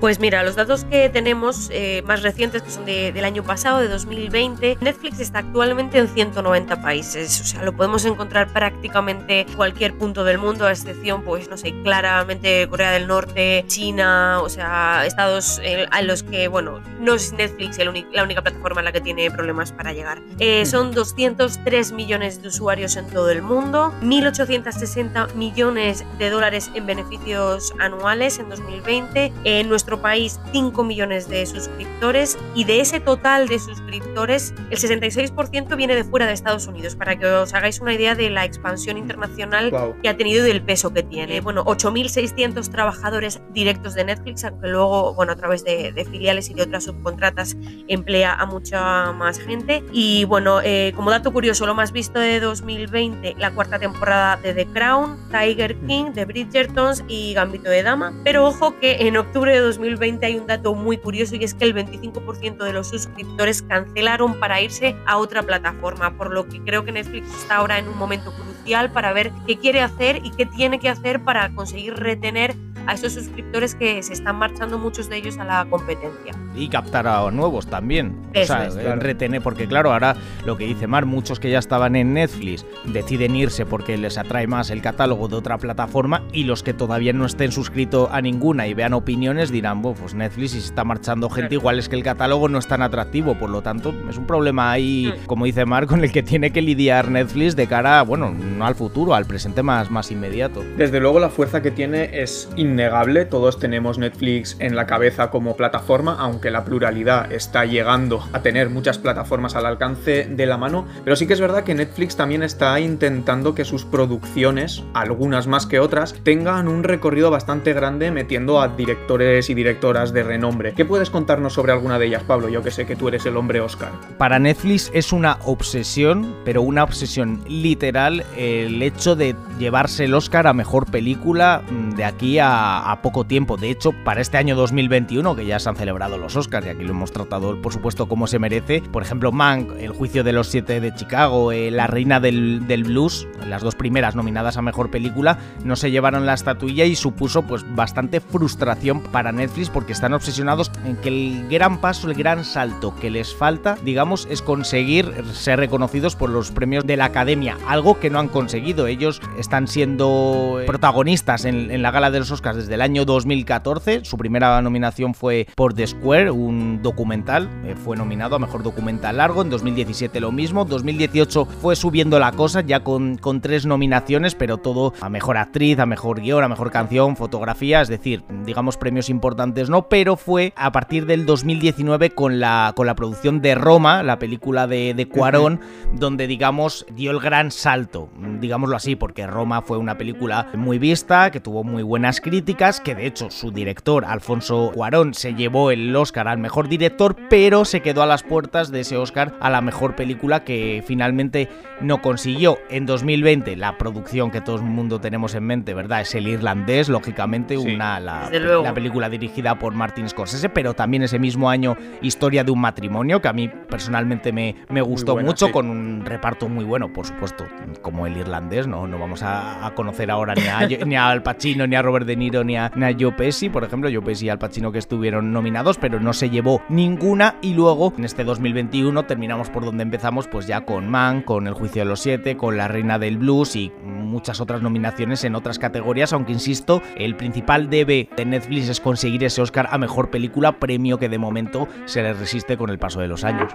Pues 0.00 0.20
mira, 0.20 0.44
los 0.44 0.54
datos 0.54 0.84
que 0.84 1.08
tenemos 1.08 1.70
eh, 1.72 2.02
más 2.06 2.22
recientes, 2.22 2.62
que 2.62 2.70
son 2.70 2.84
del 2.84 3.24
año 3.24 3.42
pasado, 3.42 3.80
de 3.80 3.88
2020, 3.88 4.78
Netflix 4.80 5.18
está 5.18 5.40
actualmente 5.40 5.98
en 5.98 6.06
190 6.06 6.80
países, 6.80 7.40
o 7.40 7.44
sea, 7.44 7.64
lo 7.64 7.72
podemos 7.72 8.04
encontrar 8.04 8.52
prácticamente 8.52 9.44
cualquier 9.56 9.94
punto 9.98 10.22
del 10.22 10.38
mundo, 10.38 10.66
a 10.66 10.70
excepción, 10.70 11.24
pues, 11.24 11.50
no 11.50 11.56
sé, 11.56 11.74
claramente 11.82 12.68
Corea 12.68 12.92
del 12.92 13.08
Norte, 13.08 13.64
China, 13.66 14.40
o 14.40 14.48
sea, 14.48 15.04
estados 15.04 15.60
eh, 15.64 15.86
a 15.90 16.02
los 16.02 16.22
que, 16.22 16.46
bueno, 16.46 16.80
no 17.00 17.14
es 17.14 17.32
Netflix 17.32 17.78
la 18.12 18.22
única 18.22 18.42
plataforma 18.42 18.80
en 18.80 18.84
la 18.84 18.92
que 18.92 19.00
tiene 19.00 19.30
problemas 19.32 19.72
para 19.72 19.92
llegar. 19.92 20.20
Eh, 20.38 20.64
son 20.64 20.92
203 20.92 21.90
millones 21.92 22.40
de 22.40 22.48
usuarios 22.48 22.94
en 22.96 23.08
todo 23.08 23.30
el 23.30 23.42
mundo, 23.42 23.92
1.860 24.02 25.34
millones 25.34 26.04
de 26.18 26.30
dólares 26.30 26.70
en 26.74 26.86
beneficios 26.86 27.74
anuales 27.80 28.38
en 28.38 28.48
2020, 28.48 29.32
en 29.44 29.68
nuestro 29.68 30.00
país 30.00 30.40
5 30.52 30.84
millones 30.84 31.28
de 31.28 31.46
suscriptores 31.46 32.38
y 32.54 32.64
de 32.64 32.80
ese 32.80 33.00
total 33.00 33.48
de 33.48 33.58
suscriptores 33.58 34.54
el 34.70 34.78
66% 34.78 35.76
viene 35.76 35.94
de 35.94 36.04
fuera 36.04 36.26
de 36.26 36.32
Estados 36.32 36.66
Unidos, 36.66 36.96
para 36.96 37.18
que 37.18 37.26
os 37.26 37.54
hagáis 37.54 37.80
una 37.80 37.92
idea 37.94 38.14
de 38.14 38.30
la 38.30 38.44
expansión 38.44 38.96
internacional 38.96 39.70
que 40.02 40.08
ha 40.08 40.16
tenido 40.16 40.44
y 40.44 40.48
del 40.48 40.62
peso 40.62 40.92
que 40.92 41.02
tiene. 41.02 41.40
Bueno, 41.40 41.64
8.600 41.64 42.70
trabajadores 42.70 43.40
directos 43.52 43.94
de 43.94 44.04
Netflix, 44.04 44.44
aunque 44.44 44.68
luego, 44.68 45.14
bueno, 45.14 45.32
a 45.32 45.36
través 45.36 45.64
de, 45.64 45.92
filiales 46.10 46.50
y 46.50 46.54
de 46.54 46.62
otras 46.62 46.84
subcontratas 46.84 47.56
emplea 47.88 48.34
a 48.34 48.46
mucha 48.46 49.12
más 49.12 49.38
gente. 49.38 49.84
Y 49.92 50.24
bueno, 50.24 50.60
eh, 50.62 50.92
como 50.96 51.10
dato 51.10 51.32
curioso, 51.32 51.66
lo 51.66 51.74
más 51.74 51.92
visto 51.92 52.18
de 52.18 52.40
2020, 52.40 53.36
la 53.38 53.52
cuarta 53.52 53.78
temporada 53.78 54.36
de 54.36 54.54
The 54.54 54.66
Crown, 54.66 55.18
Tiger 55.30 55.76
King, 55.86 56.12
The 56.14 56.24
Bridgertons 56.24 57.04
y 57.08 57.34
Gambito 57.34 57.70
de 57.70 57.82
Dama. 57.82 58.12
Pero 58.24 58.46
ojo 58.46 58.78
que 58.78 59.06
en 59.06 59.16
octubre 59.16 59.27
de 59.32 59.60
2020 59.60 60.26
hay 60.26 60.36
un 60.36 60.46
dato 60.46 60.74
muy 60.74 60.98
curioso 60.98 61.36
y 61.36 61.44
es 61.44 61.54
que 61.54 61.64
el 61.64 61.74
25% 61.74 62.64
de 62.64 62.72
los 62.72 62.88
suscriptores 62.88 63.62
cancelaron 63.62 64.38
para 64.40 64.60
irse 64.60 64.96
a 65.06 65.18
otra 65.18 65.42
plataforma, 65.42 66.16
por 66.16 66.32
lo 66.32 66.48
que 66.48 66.60
creo 66.62 66.84
que 66.84 66.92
Netflix 66.92 67.26
está 67.42 67.56
ahora 67.56 67.78
en 67.78 67.88
un 67.88 67.96
momento 67.96 68.32
crucial 68.32 68.90
para 68.90 69.12
ver 69.12 69.30
qué 69.46 69.56
quiere 69.56 69.80
hacer 69.80 70.20
y 70.24 70.30
qué 70.30 70.46
tiene 70.46 70.80
que 70.80 70.88
hacer 70.88 71.22
para 71.22 71.54
conseguir 71.54 71.94
retener 71.94 72.56
a 72.88 72.94
esos 72.94 73.12
suscriptores 73.12 73.74
que 73.74 74.02
se 74.02 74.14
están 74.14 74.36
marchando 74.36 74.78
muchos 74.78 75.10
de 75.10 75.18
ellos 75.18 75.36
a 75.38 75.44
la 75.44 75.66
competencia. 75.68 76.32
Y 76.56 76.68
captar 76.68 77.06
a 77.06 77.30
nuevos 77.30 77.66
también. 77.66 78.16
o 78.34 78.44
sea, 78.44 78.70
retener, 78.96 79.42
porque 79.42 79.68
claro, 79.68 79.92
ahora 79.92 80.16
lo 80.46 80.56
que 80.56 80.64
dice 80.64 80.86
Mar, 80.86 81.04
muchos 81.04 81.38
que 81.38 81.50
ya 81.50 81.58
estaban 81.58 81.96
en 81.96 82.14
Netflix 82.14 82.64
deciden 82.84 83.36
irse 83.36 83.66
porque 83.66 83.98
les 83.98 84.16
atrae 84.16 84.46
más 84.46 84.70
el 84.70 84.80
catálogo 84.80 85.28
de 85.28 85.36
otra 85.36 85.58
plataforma 85.58 86.22
y 86.32 86.44
los 86.44 86.62
que 86.62 86.72
todavía 86.72 87.12
no 87.12 87.26
estén 87.26 87.52
suscritos 87.52 88.08
a 88.10 88.22
ninguna 88.22 88.66
y 88.66 88.72
vean 88.72 88.94
opiniones 88.94 89.50
dirán, 89.50 89.82
pues 89.82 90.14
Netflix 90.14 90.52
si 90.52 90.60
se 90.62 90.68
está 90.68 90.82
marchando 90.82 91.28
gente, 91.28 91.56
igual 91.56 91.78
es 91.78 91.90
que 91.90 91.96
el 91.96 92.02
catálogo 92.02 92.48
no 92.48 92.58
es 92.58 92.66
tan 92.66 92.80
atractivo, 92.80 93.38
por 93.38 93.50
lo 93.50 93.60
tanto 93.60 93.94
es 94.08 94.16
un 94.16 94.26
problema 94.26 94.70
ahí, 94.70 95.12
mm. 95.14 95.26
como 95.26 95.44
dice 95.44 95.66
Mar, 95.66 95.86
con 95.86 96.02
el 96.02 96.10
que 96.10 96.22
tiene 96.22 96.52
que 96.52 96.62
lidiar 96.62 97.10
Netflix 97.10 97.54
de 97.54 97.66
cara, 97.66 98.00
bueno, 98.02 98.30
no 98.30 98.64
al 98.64 98.74
futuro, 98.74 99.14
al 99.14 99.26
presente 99.26 99.62
más, 99.62 99.90
más 99.90 100.10
inmediato. 100.10 100.64
Desde 100.78 101.00
luego 101.00 101.20
la 101.20 101.28
fuerza 101.28 101.60
que 101.60 101.70
tiene 101.70 102.22
es 102.22 102.48
innegable, 102.78 103.24
todos 103.24 103.58
tenemos 103.58 103.98
Netflix 103.98 104.56
en 104.60 104.76
la 104.76 104.86
cabeza 104.86 105.30
como 105.30 105.56
plataforma, 105.56 106.16
aunque 106.20 106.52
la 106.52 106.64
pluralidad 106.64 107.32
está 107.32 107.64
llegando 107.64 108.22
a 108.32 108.40
tener 108.40 108.70
muchas 108.70 108.98
plataformas 108.98 109.56
al 109.56 109.66
alcance 109.66 110.28
de 110.30 110.46
la 110.46 110.58
mano, 110.58 110.86
pero 111.02 111.16
sí 111.16 111.26
que 111.26 111.32
es 111.32 111.40
verdad 111.40 111.64
que 111.64 111.74
Netflix 111.74 112.14
también 112.14 112.44
está 112.44 112.78
intentando 112.78 113.52
que 113.52 113.64
sus 113.64 113.84
producciones, 113.84 114.84
algunas 114.94 115.48
más 115.48 115.66
que 115.66 115.80
otras, 115.80 116.14
tengan 116.22 116.68
un 116.68 116.84
recorrido 116.84 117.32
bastante 117.32 117.72
grande 117.72 118.12
metiendo 118.12 118.60
a 118.60 118.68
directores 118.68 119.50
y 119.50 119.54
directoras 119.54 120.12
de 120.12 120.22
renombre. 120.22 120.74
¿Qué 120.74 120.84
puedes 120.84 121.10
contarnos 121.10 121.54
sobre 121.54 121.72
alguna 121.72 121.98
de 121.98 122.06
ellas, 122.06 122.22
Pablo? 122.22 122.48
Yo 122.48 122.62
que 122.62 122.70
sé 122.70 122.86
que 122.86 122.94
tú 122.94 123.08
eres 123.08 123.26
el 123.26 123.36
hombre 123.36 123.60
Oscar. 123.60 123.90
Para 124.18 124.38
Netflix 124.38 124.92
es 124.94 125.12
una 125.12 125.38
obsesión, 125.46 126.32
pero 126.44 126.62
una 126.62 126.84
obsesión 126.84 127.42
literal, 127.48 128.24
el 128.36 128.80
hecho 128.82 129.16
de 129.16 129.34
llevarse 129.58 130.04
el 130.04 130.14
Oscar 130.14 130.46
a 130.46 130.52
mejor 130.52 130.88
película 130.88 131.62
mm, 131.68 131.87
de 131.98 132.04
aquí 132.04 132.38
a, 132.40 133.00
poco 133.02 133.24
tiempo. 133.24 133.56
De 133.56 133.70
hecho, 133.70 133.92
para 134.04 134.20
este 134.20 134.38
año 134.38 134.54
2021, 134.54 135.34
que 135.34 135.44
ya 135.44 135.58
se 135.58 135.68
han 135.68 135.74
celebrado 135.74 136.16
los 136.16 136.36
Oscars, 136.36 136.64
y 136.66 136.70
aquí 136.70 136.84
lo 136.84 136.92
hemos 136.92 137.10
tratado, 137.10 137.60
por 137.60 137.72
supuesto, 137.72 138.06
como 138.06 138.28
se 138.28 138.38
merece, 138.38 138.82
por 138.92 139.02
ejemplo, 139.02 139.32
Mank, 139.32 139.72
El 139.78 139.90
juicio 139.90 140.22
de 140.22 140.32
los 140.32 140.46
siete 140.46 140.80
de 140.80 140.94
Chicago, 140.94 141.50
eh, 141.50 141.72
La 141.72 141.88
reina 141.88 142.20
del, 142.20 142.62
blues, 142.86 143.26
las 143.44 143.62
dos 143.62 143.74
primeras 143.74 144.14
nominadas 144.14 144.56
a 144.56 144.62
mejor 144.62 144.92
película, 144.92 145.38
no 145.64 145.74
se 145.74 145.90
llevaron 145.90 146.24
la 146.24 146.34
estatuilla 146.34 146.84
y 146.84 146.94
supuso 146.94 147.42
pues 147.42 147.64
bastante 147.74 148.20
frustración 148.20 149.02
para 149.02 149.32
Netflix 149.32 149.68
porque 149.68 149.92
están 149.92 150.14
obsesionados 150.14 150.70
en 150.84 150.96
que 150.96 151.08
el 151.08 151.48
gran 151.48 151.80
paso, 151.80 152.08
el 152.08 152.14
gran 152.14 152.44
salto 152.44 152.94
que 152.94 153.10
les 153.10 153.34
falta, 153.34 153.76
digamos, 153.82 154.28
es 154.30 154.40
conseguir 154.40 155.12
ser 155.32 155.58
reconocidos 155.58 156.14
por 156.14 156.30
los 156.30 156.52
premios 156.52 156.86
de 156.86 156.96
la 156.96 157.06
Academia, 157.06 157.58
algo 157.66 157.98
que 157.98 158.08
no 158.08 158.20
han 158.20 158.28
conseguido. 158.28 158.86
Ellos 158.86 159.20
están 159.36 159.66
siendo 159.66 160.60
protagonistas 160.64 161.44
en, 161.44 161.82
la 161.82 161.87
gala 161.90 162.10
de 162.10 162.20
los 162.20 162.30
Oscars 162.30 162.56
desde 162.56 162.74
el 162.74 162.82
año 162.82 163.04
2014. 163.04 164.04
Su 164.04 164.16
primera 164.16 164.60
nominación 164.62 165.14
fue 165.14 165.46
por 165.54 165.74
The 165.74 165.86
Square, 165.86 166.30
un 166.30 166.82
documental. 166.82 167.48
Eh, 167.64 167.74
fue 167.76 167.96
nominado 167.96 168.36
a 168.36 168.38
mejor 168.38 168.62
documental 168.62 169.16
largo. 169.16 169.42
En 169.42 169.50
2017 169.50 170.20
lo 170.20 170.32
mismo. 170.32 170.64
2018 170.64 171.44
fue 171.44 171.76
subiendo 171.76 172.18
la 172.18 172.32
cosa 172.32 172.60
ya 172.60 172.84
con, 172.84 173.16
con 173.16 173.40
tres 173.40 173.66
nominaciones, 173.66 174.34
pero 174.34 174.58
todo 174.58 174.92
a 175.00 175.08
mejor 175.08 175.36
actriz, 175.36 175.78
a 175.78 175.86
mejor 175.86 176.20
guion, 176.20 176.44
a 176.44 176.48
mejor 176.48 176.70
canción, 176.70 177.16
fotografía. 177.16 177.80
Es 177.80 177.88
decir, 177.88 178.24
digamos 178.44 178.76
premios 178.76 179.08
importantes 179.08 179.70
no, 179.70 179.88
pero 179.88 180.16
fue 180.16 180.52
a 180.56 180.72
partir 180.72 181.06
del 181.06 181.26
2019 181.26 182.10
con 182.10 182.40
la, 182.40 182.72
con 182.76 182.86
la 182.86 182.94
producción 182.94 183.40
de 183.40 183.54
Roma, 183.54 184.02
la 184.02 184.18
película 184.18 184.66
de, 184.66 184.94
de 184.94 185.08
Cuarón, 185.08 185.60
donde 185.92 186.26
digamos 186.26 186.86
dio 186.94 187.10
el 187.10 187.20
gran 187.20 187.50
salto, 187.50 188.08
digámoslo 188.40 188.76
así, 188.76 188.96
porque 188.96 189.26
Roma 189.26 189.62
fue 189.62 189.78
una 189.78 189.98
película 189.98 190.48
muy 190.54 190.78
vista, 190.78 191.30
que 191.30 191.40
tuvo 191.40 191.64
muy 191.64 191.77
buenas 191.82 192.20
críticas, 192.20 192.80
que 192.80 192.94
de 192.94 193.06
hecho 193.06 193.30
su 193.30 193.50
director, 193.50 194.04
Alfonso 194.04 194.70
Cuarón, 194.74 195.14
se 195.14 195.34
llevó 195.34 195.70
el 195.70 195.94
Oscar 195.94 196.28
al 196.28 196.38
mejor 196.38 196.68
director, 196.68 197.16
pero 197.28 197.64
se 197.64 197.80
quedó 197.80 198.02
a 198.02 198.06
las 198.06 198.22
puertas 198.22 198.70
de 198.70 198.80
ese 198.80 198.96
Oscar 198.96 199.34
a 199.40 199.50
la 199.50 199.60
mejor 199.60 199.96
película 199.96 200.44
que 200.44 200.82
finalmente 200.86 201.48
no 201.80 202.02
consiguió. 202.02 202.58
En 202.70 202.86
2020, 202.86 203.56
la 203.56 203.78
producción 203.78 204.30
que 204.30 204.40
todo 204.40 204.56
el 204.56 204.62
mundo 204.62 205.00
tenemos 205.00 205.34
en 205.34 205.44
mente, 205.44 205.74
¿verdad? 205.74 206.02
Es 206.02 206.14
el 206.14 206.26
irlandés, 206.26 206.88
lógicamente, 206.88 207.56
una 207.56 208.00
la, 208.00 208.30
la, 208.30 208.74
película 208.74 209.08
dirigida 209.08 209.58
por 209.58 209.74
Martin 209.74 210.08
Scorsese, 210.08 210.48
pero 210.48 210.74
también 210.74 211.02
ese 211.02 211.18
mismo 211.18 211.50
año 211.50 211.76
Historia 212.00 212.44
de 212.44 212.50
un 212.50 212.60
matrimonio, 212.60 213.20
que 213.20 213.28
a 213.28 213.32
mí 213.32 213.48
personalmente 213.48 214.32
me, 214.32 214.56
me 214.68 214.80
gustó 214.80 215.16
mucho, 215.16 215.50
con 215.50 215.68
un 215.68 216.04
reparto 216.04 216.48
muy 216.48 216.64
bueno, 216.64 216.92
por 216.92 217.06
supuesto, 217.06 217.46
como 217.82 218.06
el 218.06 218.16
irlandés, 218.16 218.66
no, 218.66 218.86
no 218.86 218.98
vamos 218.98 219.22
a, 219.22 219.72
conocer 219.74 220.10
ahora 220.10 220.34
ni, 220.34 220.46
a, 220.46 220.66
ni 220.86 220.96
al 220.96 221.22
Pacino 221.22 221.57
Pacino, 221.58 221.66
ni 221.66 221.76
a 221.76 221.82
Robert 221.82 222.06
De 222.06 222.14
Niro, 222.14 222.44
ni 222.44 222.56
a, 222.56 222.70
Joe 222.98 223.12
Pesci, 223.12 223.48
por 223.48 223.64
ejemplo, 223.64 223.90
Joe 223.92 224.02
Pesci 224.02 224.26
y 224.26 224.28
Al 224.28 224.38
Pacino 224.38 224.70
que 224.70 224.78
estuvieron 224.78 225.32
nominados, 225.32 225.76
pero 225.76 225.98
no 225.98 226.12
se 226.12 226.30
llevó 226.30 226.62
ninguna 226.68 227.34
y 227.42 227.54
luego 227.54 227.92
en 227.98 228.04
este 228.04 228.22
2021 228.22 229.06
terminamos 229.06 229.50
por 229.50 229.64
donde 229.64 229.82
empezamos, 229.82 230.28
pues 230.28 230.46
ya 230.46 230.60
con 230.60 230.88
Man, 230.88 231.22
con 231.22 231.48
El 231.48 231.54
Juicio 231.54 231.82
de 231.82 231.88
los 231.88 231.98
Siete, 231.98 232.36
con 232.36 232.56
La 232.56 232.68
Reina 232.68 233.00
del 233.00 233.18
Blues 233.18 233.56
y 233.56 233.72
muchas 233.82 234.40
otras 234.40 234.62
nominaciones 234.62 235.24
en 235.24 235.34
otras 235.34 235.58
categorías, 235.58 236.12
aunque 236.12 236.32
insisto, 236.32 236.80
el 236.96 237.16
principal 237.16 237.68
debe 237.68 238.08
de 238.16 238.24
Netflix 238.24 238.68
es 238.68 238.80
conseguir 238.80 239.24
ese 239.24 239.42
Oscar 239.42 239.68
a 239.72 239.78
Mejor 239.78 240.10
Película, 240.10 240.60
premio 240.60 240.98
que 240.98 241.08
de 241.08 241.18
momento 241.18 241.66
se 241.86 242.02
le 242.02 242.12
resiste 242.12 242.56
con 242.56 242.70
el 242.70 242.78
paso 242.78 243.00
de 243.00 243.08
los 243.08 243.24
años. 243.24 243.50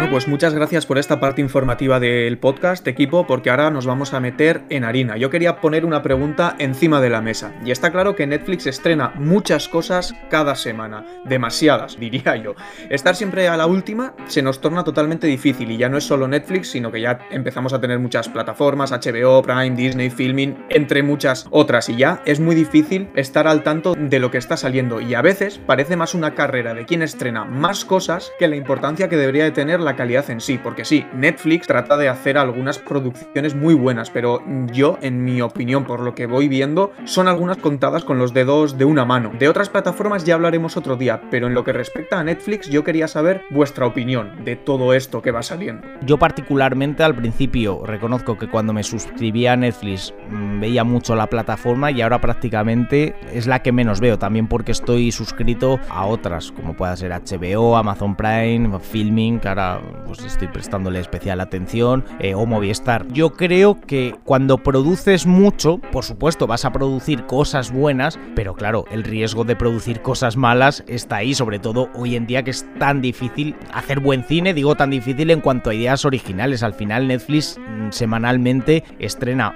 Bueno, 0.00 0.12
pues 0.12 0.28
muchas 0.28 0.54
gracias 0.54 0.86
por 0.86 0.96
esta 0.96 1.20
parte 1.20 1.42
informativa 1.42 2.00
del 2.00 2.38
podcast, 2.38 2.88
equipo, 2.88 3.26
porque 3.26 3.50
ahora 3.50 3.70
nos 3.70 3.84
vamos 3.84 4.14
a 4.14 4.20
meter 4.20 4.62
en 4.70 4.84
harina. 4.84 5.18
Yo 5.18 5.28
quería 5.28 5.60
poner 5.60 5.84
una 5.84 6.02
pregunta 6.02 6.56
encima 6.58 7.02
de 7.02 7.10
la 7.10 7.20
mesa. 7.20 7.52
Y 7.66 7.70
está 7.70 7.92
claro 7.92 8.16
que 8.16 8.26
Netflix 8.26 8.66
estrena 8.66 9.12
muchas 9.16 9.68
cosas 9.68 10.14
cada 10.30 10.54
semana. 10.54 11.04
Demasiadas, 11.26 11.96
diría 12.00 12.34
yo. 12.36 12.54
Estar 12.88 13.14
siempre 13.14 13.48
a 13.48 13.58
la 13.58 13.66
última 13.66 14.14
se 14.26 14.40
nos 14.40 14.62
torna 14.62 14.84
totalmente 14.84 15.26
difícil. 15.26 15.70
Y 15.70 15.76
ya 15.76 15.90
no 15.90 15.98
es 15.98 16.04
solo 16.04 16.26
Netflix, 16.26 16.70
sino 16.70 16.90
que 16.90 17.02
ya 17.02 17.18
empezamos 17.30 17.74
a 17.74 17.80
tener 17.82 17.98
muchas 17.98 18.30
plataformas, 18.30 18.92
HBO, 18.92 19.42
Prime, 19.42 19.76
Disney, 19.76 20.08
Filming, 20.08 20.64
entre 20.70 21.02
muchas 21.02 21.46
otras. 21.50 21.90
Y 21.90 21.96
ya 21.96 22.22
es 22.24 22.40
muy 22.40 22.54
difícil 22.54 23.10
estar 23.16 23.46
al 23.46 23.62
tanto 23.62 23.94
de 23.94 24.18
lo 24.18 24.30
que 24.30 24.38
está 24.38 24.56
saliendo. 24.56 25.02
Y 25.02 25.12
a 25.12 25.20
veces 25.20 25.60
parece 25.66 25.98
más 25.98 26.14
una 26.14 26.34
carrera 26.34 26.72
de 26.72 26.86
quien 26.86 27.02
estrena 27.02 27.44
más 27.44 27.84
cosas 27.84 28.32
que 28.38 28.48
la 28.48 28.56
importancia 28.56 29.10
que 29.10 29.16
de 29.38 29.50
tener 29.50 29.80
la 29.80 29.96
calidad 29.96 30.28
en 30.30 30.40
sí, 30.40 30.58
porque 30.62 30.84
sí, 30.84 31.06
Netflix 31.14 31.66
trata 31.66 31.96
de 31.96 32.08
hacer 32.08 32.36
algunas 32.36 32.78
producciones 32.78 33.54
muy 33.54 33.74
buenas, 33.74 34.10
pero 34.10 34.42
yo, 34.72 34.98
en 35.00 35.24
mi 35.24 35.40
opinión, 35.40 35.84
por 35.84 36.00
lo 36.00 36.14
que 36.14 36.26
voy 36.26 36.48
viendo, 36.48 36.92
son 37.04 37.28
algunas 37.28 37.58
contadas 37.58 38.04
con 38.04 38.18
los 38.18 38.34
dedos 38.34 38.78
de 38.78 38.84
una 38.84 39.04
mano. 39.04 39.30
De 39.38 39.48
otras 39.48 39.68
plataformas 39.68 40.24
ya 40.24 40.34
hablaremos 40.34 40.76
otro 40.76 40.96
día, 40.96 41.22
pero 41.30 41.46
en 41.46 41.54
lo 41.54 41.64
que 41.64 41.72
respecta 41.72 42.18
a 42.18 42.24
Netflix, 42.24 42.68
yo 42.68 42.84
quería 42.84 43.08
saber 43.08 43.42
vuestra 43.50 43.86
opinión 43.86 44.44
de 44.44 44.56
todo 44.56 44.94
esto 44.94 45.22
que 45.22 45.30
va 45.30 45.42
saliendo. 45.42 45.86
Yo 46.02 46.18
particularmente 46.18 47.02
al 47.02 47.14
principio 47.14 47.84
reconozco 47.84 48.36
que 48.38 48.48
cuando 48.48 48.72
me 48.72 48.82
suscribí 48.82 49.46
a 49.46 49.56
Netflix 49.56 50.14
mm, 50.30 50.60
veía 50.60 50.84
mucho 50.84 51.14
la 51.14 51.26
plataforma 51.28 51.90
y 51.90 52.00
ahora 52.00 52.20
prácticamente 52.20 53.14
es 53.32 53.46
la 53.46 53.62
que 53.62 53.72
menos 53.72 54.00
veo, 54.00 54.18
también 54.18 54.46
porque 54.46 54.72
estoy 54.72 55.12
suscrito 55.12 55.78
a 55.88 56.06
otras, 56.06 56.52
como 56.52 56.74
pueda 56.74 56.96
ser 56.96 57.12
HBO, 57.12 57.76
Amazon 57.76 58.16
Prime, 58.16 58.78
Filming, 59.20 59.40
que 59.40 59.48
ahora 59.48 59.80
pues 60.06 60.20
estoy 60.24 60.48
prestándole 60.48 61.00
especial 61.00 61.40
atención, 61.40 62.04
eh, 62.18 62.34
o 62.34 62.46
Movistar. 62.46 63.06
Yo 63.08 63.30
creo 63.30 63.80
que 63.80 64.14
cuando 64.24 64.58
produces 64.58 65.26
mucho, 65.26 65.78
por 65.78 66.04
supuesto 66.04 66.46
vas 66.46 66.64
a 66.64 66.72
producir 66.72 67.26
cosas 67.26 67.72
buenas, 67.72 68.18
pero 68.34 68.54
claro, 68.54 68.84
el 68.90 69.04
riesgo 69.04 69.44
de 69.44 69.56
producir 69.56 70.02
cosas 70.02 70.36
malas 70.36 70.84
está 70.86 71.16
ahí, 71.16 71.34
sobre 71.34 71.58
todo 71.58 71.90
hoy 71.94 72.16
en 72.16 72.26
día 72.26 72.42
que 72.42 72.50
es 72.50 72.66
tan 72.78 73.00
difícil 73.00 73.56
hacer 73.72 74.00
buen 74.00 74.24
cine, 74.24 74.54
digo 74.54 74.74
tan 74.74 74.90
difícil 74.90 75.30
en 75.30 75.40
cuanto 75.40 75.70
a 75.70 75.74
ideas 75.74 76.04
originales. 76.04 76.62
Al 76.62 76.74
final 76.74 77.08
Netflix 77.08 77.58
mm, 77.58 77.90
semanalmente 77.90 78.84
estrena 78.98 79.54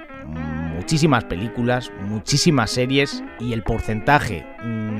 muchísimas 0.75 1.23
películas, 1.23 1.91
muchísimas 2.07 2.69
series 2.69 3.23
y 3.39 3.53
el 3.53 3.63
porcentaje 3.63 4.45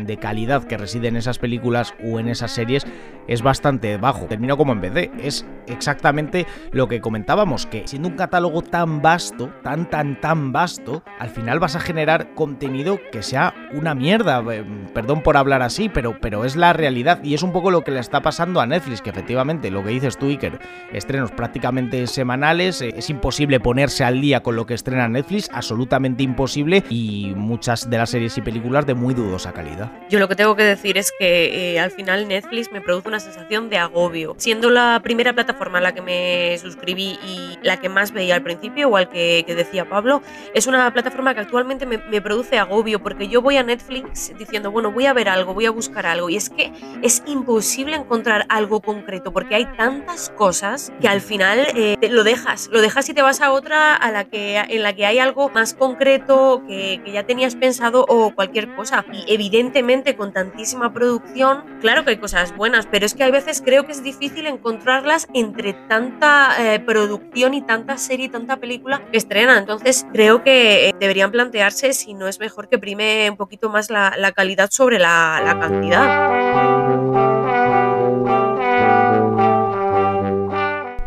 de 0.05 0.17
calidad 0.17 0.63
que 0.63 0.77
reside 0.77 1.07
en 1.07 1.15
esas 1.15 1.39
películas 1.39 1.93
o 2.03 2.19
en 2.19 2.27
esas 2.27 2.51
series 2.51 2.85
es 3.27 3.41
bastante 3.41 3.97
bajo. 3.97 4.25
Termino 4.25 4.57
como 4.57 4.73
en 4.73 4.81
BD. 4.81 5.09
Es 5.19 5.45
exactamente 5.67 6.45
lo 6.71 6.87
que 6.87 7.01
comentábamos, 7.01 7.65
que 7.65 7.87
siendo 7.87 8.07
un 8.07 8.15
catálogo 8.15 8.61
tan 8.61 9.01
vasto, 9.01 9.51
tan, 9.63 9.89
tan, 9.89 10.19
tan 10.21 10.51
vasto, 10.51 11.03
al 11.19 11.29
final 11.29 11.59
vas 11.59 11.75
a 11.75 11.79
generar 11.79 12.33
contenido 12.35 12.99
que 13.11 13.23
sea 13.23 13.53
una 13.73 13.95
mierda. 13.95 14.43
Eh, 14.53 14.63
perdón 14.93 15.21
por 15.21 15.37
hablar 15.37 15.61
así, 15.61 15.89
pero, 15.89 16.17
pero 16.19 16.45
es 16.45 16.55
la 16.55 16.73
realidad. 16.73 17.23
Y 17.23 17.33
es 17.33 17.43
un 17.43 17.51
poco 17.51 17.71
lo 17.71 17.83
que 17.83 17.91
le 17.91 17.99
está 17.99 18.21
pasando 18.21 18.61
a 18.61 18.67
Netflix, 18.67 19.01
que 19.01 19.09
efectivamente, 19.09 19.71
lo 19.71 19.83
que 19.83 19.89
dices 19.89 20.17
tú, 20.17 20.27
Iker, 20.27 20.59
estrenos 20.93 21.31
prácticamente 21.31 22.05
semanales, 22.07 22.81
eh, 22.81 22.93
es 22.95 23.09
imposible 23.09 23.59
ponerse 23.59 24.03
al 24.03 24.21
día 24.21 24.43
con 24.43 24.55
lo 24.55 24.65
que 24.65 24.73
estrena 24.73 25.07
Netflix, 25.07 25.49
absolutamente 25.51 26.23
imposible, 26.23 26.83
y 26.89 27.33
muchas 27.35 27.89
de 27.89 27.97
las 27.97 28.09
series 28.09 28.37
y 28.37 28.41
películas 28.41 28.85
de 28.85 28.93
muy 28.93 29.13
dudosa 29.13 29.53
calidad. 29.53 29.91
Yo 30.07 30.19
lo 30.19 30.27
que 30.27 30.35
tengo 30.35 30.55
que 30.55 30.63
decir 30.63 30.97
es 30.97 31.11
que 31.17 31.73
eh, 31.73 31.79
al 31.79 31.89
final 31.89 32.27
Netflix 32.27 32.71
me 32.71 32.79
produce 32.79 33.07
una 33.07 33.19
sensación 33.19 33.69
de 33.69 33.77
agobio. 33.77 34.35
Siendo 34.37 34.69
la 34.69 34.99
primera 35.03 35.33
plataforma 35.33 35.79
a 35.79 35.81
la 35.81 35.93
que 35.93 36.01
me 36.01 36.57
suscribí 36.59 37.17
y 37.25 37.57
la 37.63 37.77
que 37.77 37.89
más 37.89 38.11
veía 38.11 38.35
al 38.35 38.43
principio, 38.43 38.87
igual 38.87 39.09
que, 39.09 39.43
que 39.47 39.55
decía 39.55 39.89
Pablo, 39.89 40.21
es 40.53 40.67
una 40.67 40.93
plataforma 40.93 41.33
que 41.33 41.39
actualmente 41.41 41.85
me, 41.85 41.97
produce 42.21 42.57
agobio 42.57 43.01
porque 43.01 43.27
yo 43.27 43.41
voy 43.41 43.57
a 43.57 43.63
Netflix 43.63 44.31
diciendo, 44.37 44.71
bueno, 44.71 44.91
voy 44.91 45.05
a 45.05 45.13
ver 45.13 45.27
algo, 45.27 45.53
voy 45.53 45.65
a 45.65 45.71
buscar 45.71 46.05
algo 46.05 46.29
y 46.29 46.37
es 46.37 46.49
que 46.49 46.71
es 47.01 47.23
imposible 47.25 47.95
encontrar 47.95 48.45
algo 48.49 48.81
concreto 48.81 49.31
porque 49.31 49.55
hay 49.55 49.65
tantas 49.77 50.29
cosas 50.29 50.91
que 51.01 51.07
al 51.07 51.21
final 51.21 51.67
eh, 51.75 51.97
lo 52.09 52.23
dejas, 52.23 52.69
lo 52.71 52.81
dejas 52.81 53.09
y 53.09 53.13
te 53.13 53.21
vas 53.21 53.41
a 53.41 53.51
otra 53.51 53.95
a 53.95 54.11
la 54.11 54.25
que, 54.25 54.57
en 54.57 54.83
la 54.83 54.93
que 54.93 55.05
hay 55.05 55.19
algo 55.19 55.49
más 55.49 55.73
concreto 55.73 56.63
que, 56.67 57.01
que 57.03 57.11
ya 57.11 57.23
tenías 57.23 57.55
pensado 57.55 58.05
o 58.07 58.33
cualquier 58.33 58.73
cosa. 58.75 59.05
Y 59.11 59.25
evidentemente 59.33 59.84
con 60.17 60.33
tantísima 60.33 60.91
producción, 60.93 61.63
claro 61.79 62.03
que 62.03 62.09
hay 62.11 62.17
cosas 62.17 62.55
buenas, 62.57 62.87
pero 62.87 63.05
es 63.05 63.13
que 63.13 63.23
a 63.23 63.29
veces 63.29 63.61
creo 63.63 63.85
que 63.85 63.91
es 63.91 64.03
difícil 64.03 64.47
encontrarlas 64.47 65.27
entre 65.33 65.73
tanta 65.73 66.55
eh, 66.59 66.79
producción 66.79 67.53
y 67.53 67.61
tanta 67.61 67.97
serie 67.97 68.25
y 68.25 68.29
tanta 68.29 68.57
película 68.57 69.03
que 69.11 69.17
estrenan. 69.17 69.59
Entonces 69.59 70.07
creo 70.11 70.43
que 70.43 70.89
eh, 70.89 70.95
deberían 70.99 71.31
plantearse 71.31 71.93
si 71.93 72.15
no 72.15 72.27
es 72.27 72.39
mejor 72.39 72.67
que 72.67 72.79
prime 72.79 73.29
un 73.29 73.37
poquito 73.37 73.69
más 73.69 73.91
la, 73.91 74.31
calidad 74.35 74.69
sobre 74.71 74.97
la 74.97 75.57
cantidad. 75.61 77.14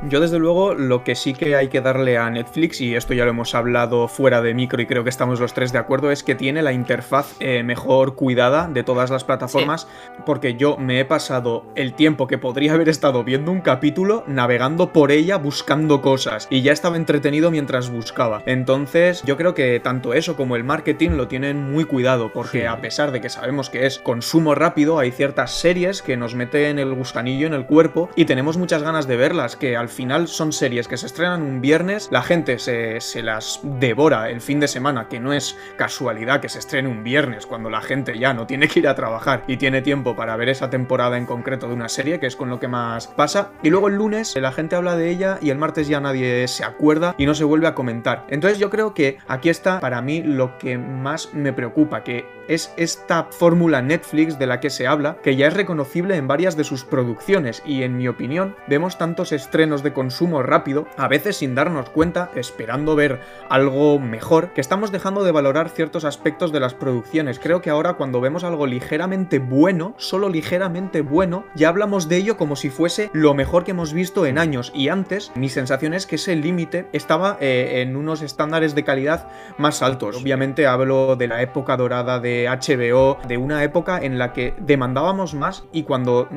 Yo 0.08 0.20
desde 0.20 0.38
luego 0.38 0.72
lo 0.72 1.04
que 1.04 1.14
sí 1.14 1.34
que 1.34 1.54
hay 1.54 1.68
que 1.68 1.82
darle 1.82 2.16
a 2.16 2.30
Netflix, 2.30 2.80
y 2.80 2.94
esto 2.94 3.12
ya 3.12 3.24
lo 3.24 3.30
hemos 3.30 3.54
hablado 3.54 4.08
fuera 4.08 4.40
de 4.40 4.54
micro 4.54 4.80
y 4.80 4.86
creo 4.86 5.04
que 5.04 5.10
estamos 5.10 5.38
los 5.38 5.52
tres 5.52 5.70
de 5.70 5.78
acuerdo, 5.78 6.10
es 6.10 6.22
que 6.22 6.34
tiene 6.34 6.62
la 6.62 6.72
interfaz 6.72 7.36
eh, 7.40 7.62
mejor 7.62 8.14
cuidada 8.14 8.68
de 8.68 8.82
todas 8.84 9.10
las 9.10 9.24
plataformas, 9.24 9.86
porque 10.24 10.54
yo 10.54 10.78
me 10.78 10.98
he 10.98 11.04
pasado 11.04 11.66
el 11.74 11.92
tiempo 11.92 12.26
que 12.26 12.38
podría 12.38 12.72
haber 12.72 12.88
estado 12.88 13.22
viendo 13.22 13.52
un 13.52 13.60
capítulo 13.60 14.24
navegando 14.26 14.94
por 14.94 15.12
ella 15.12 15.36
buscando 15.36 16.00
cosas, 16.00 16.48
y 16.48 16.62
ya 16.62 16.72
estaba 16.72 16.96
entretenido 16.96 17.50
mientras 17.50 17.90
buscaba. 17.90 18.42
Entonces 18.46 19.22
yo 19.26 19.36
creo 19.36 19.52
que 19.52 19.78
tanto 19.78 20.14
eso 20.14 20.36
como 20.36 20.56
el 20.56 20.64
marketing 20.64 21.10
lo 21.10 21.28
tienen 21.28 21.70
muy 21.70 21.84
cuidado, 21.84 22.32
porque 22.32 22.66
a 22.66 22.80
pesar 22.80 23.12
de 23.12 23.20
que 23.20 23.28
sabemos 23.28 23.68
que 23.68 23.84
es 23.84 23.98
consumo 23.98 24.54
rápido, 24.54 24.98
hay 24.98 25.10
ciertas 25.10 25.52
series 25.52 26.00
que 26.00 26.16
nos 26.16 26.34
meten 26.34 26.78
el 26.78 26.94
gusanillo 26.94 27.46
en 27.46 27.52
el 27.52 27.66
cuerpo 27.66 28.08
y 28.16 28.24
tenemos 28.24 28.56
muchas 28.56 28.82
ganas 28.82 29.06
de 29.06 29.16
verlas, 29.16 29.56
que 29.56 29.76
al 29.76 29.90
final 29.90 29.97
son 30.26 30.52
series 30.52 30.88
que 30.88 30.96
se 30.96 31.06
estrenan 31.06 31.42
un 31.42 31.60
viernes, 31.60 32.08
la 32.10 32.22
gente 32.22 32.58
se, 32.58 33.22
las 33.22 33.60
devora 33.62 34.30
el 34.30 34.40
fin 34.40 34.60
de 34.60 34.68
semana, 34.68 35.08
que 35.08 35.20
no 35.20 35.32
es 35.32 35.56
casualidad 35.76 36.40
que 36.40 36.48
se 36.48 36.58
estrene 36.58 36.88
un 36.88 37.02
viernes 37.02 37.46
cuando 37.46 37.68
la 37.68 37.80
gente 37.80 38.18
ya 38.18 38.32
no 38.32 38.46
tiene 38.46 38.68
que 38.68 38.80
ir 38.80 38.88
a 38.88 38.94
trabajar 38.94 39.44
y 39.46 39.56
tiene 39.56 39.82
tiempo 39.82 40.14
para 40.14 40.36
ver 40.36 40.48
esa 40.48 40.70
temporada 40.70 41.18
en 41.18 41.26
concreto 41.26 41.68
de 41.68 41.74
una 41.74 41.88
serie, 41.88 42.20
que 42.20 42.26
es 42.26 42.36
con 42.36 42.48
lo 42.48 42.60
que 42.60 42.68
más 42.68 43.08
pasa. 43.08 43.50
Y 43.62 43.70
luego 43.70 43.88
el 43.88 43.96
lunes 43.96 44.36
la 44.36 44.52
gente 44.52 44.76
habla 44.76 44.96
de 44.96 45.10
ella 45.10 45.38
y 45.40 45.50
el 45.50 45.58
martes 45.58 45.88
ya 45.88 46.00
nadie 46.00 46.46
se 46.48 46.64
acuerda 46.64 47.14
y 47.18 47.26
no 47.26 47.34
se 47.34 47.44
vuelve 47.44 47.66
a 47.66 47.74
comentar. 47.74 48.24
Entonces 48.28 48.58
yo 48.58 48.70
creo 48.70 48.94
que 48.94 49.18
aquí 49.26 49.48
está 49.48 49.80
para 49.80 50.00
mí 50.00 50.22
lo 50.22 50.58
que 50.58 50.78
más 50.78 51.34
me 51.34 51.52
preocupa, 51.52 52.04
que 52.04 52.24
es 52.48 52.72
esta 52.76 53.28
fórmula 53.30 53.82
Netflix 53.82 54.38
de 54.38 54.46
la 54.46 54.60
que 54.60 54.70
se 54.70 54.86
habla, 54.86 55.18
que 55.22 55.36
ya 55.36 55.48
es 55.48 55.54
reconocible 55.54 56.16
en 56.16 56.26
varias 56.26 56.56
de 56.56 56.64
sus 56.64 56.84
producciones 56.84 57.62
y 57.64 57.82
en 57.82 57.96
mi 57.96 58.08
opinión 58.08 58.56
vemos 58.66 58.98
tantos 58.98 59.32
estrenos 59.32 59.82
de 59.82 59.87
consumo 59.92 60.42
rápido, 60.42 60.86
a 60.96 61.08
veces 61.08 61.36
sin 61.36 61.54
darnos 61.54 61.90
cuenta, 61.90 62.30
esperando 62.34 62.96
ver 62.96 63.20
algo 63.48 63.98
mejor, 63.98 64.52
que 64.52 64.60
estamos 64.60 64.92
dejando 64.92 65.24
de 65.24 65.32
valorar 65.32 65.70
ciertos 65.70 66.04
aspectos 66.04 66.52
de 66.52 66.60
las 66.60 66.74
producciones. 66.74 67.38
Creo 67.38 67.62
que 67.62 67.70
ahora 67.70 67.94
cuando 67.94 68.20
vemos 68.20 68.44
algo 68.44 68.66
ligeramente 68.66 69.38
bueno, 69.38 69.94
solo 69.96 70.28
ligeramente 70.28 71.00
bueno, 71.02 71.44
ya 71.54 71.68
hablamos 71.68 72.08
de 72.08 72.16
ello 72.16 72.36
como 72.36 72.56
si 72.56 72.70
fuese 72.70 73.10
lo 73.12 73.34
mejor 73.34 73.64
que 73.64 73.72
hemos 73.72 73.92
visto 73.92 74.26
en 74.26 74.38
años. 74.38 74.72
Y 74.74 74.88
antes, 74.88 75.32
mi 75.34 75.48
sensación 75.48 75.94
es 75.94 76.06
que 76.06 76.16
ese 76.16 76.36
límite 76.36 76.88
estaba 76.92 77.36
eh, 77.40 77.82
en 77.82 77.96
unos 77.96 78.22
estándares 78.22 78.74
de 78.74 78.84
calidad 78.84 79.28
más 79.56 79.82
altos. 79.82 80.16
Obviamente 80.16 80.66
hablo 80.66 81.16
de 81.16 81.28
la 81.28 81.42
época 81.42 81.76
dorada 81.76 82.20
de 82.20 82.48
HBO, 82.48 83.18
de 83.26 83.36
una 83.36 83.62
época 83.62 83.98
en 84.02 84.18
la 84.18 84.32
que 84.32 84.54
demandábamos 84.58 85.34
más 85.34 85.64
y 85.72 85.84
cuando 85.84 86.28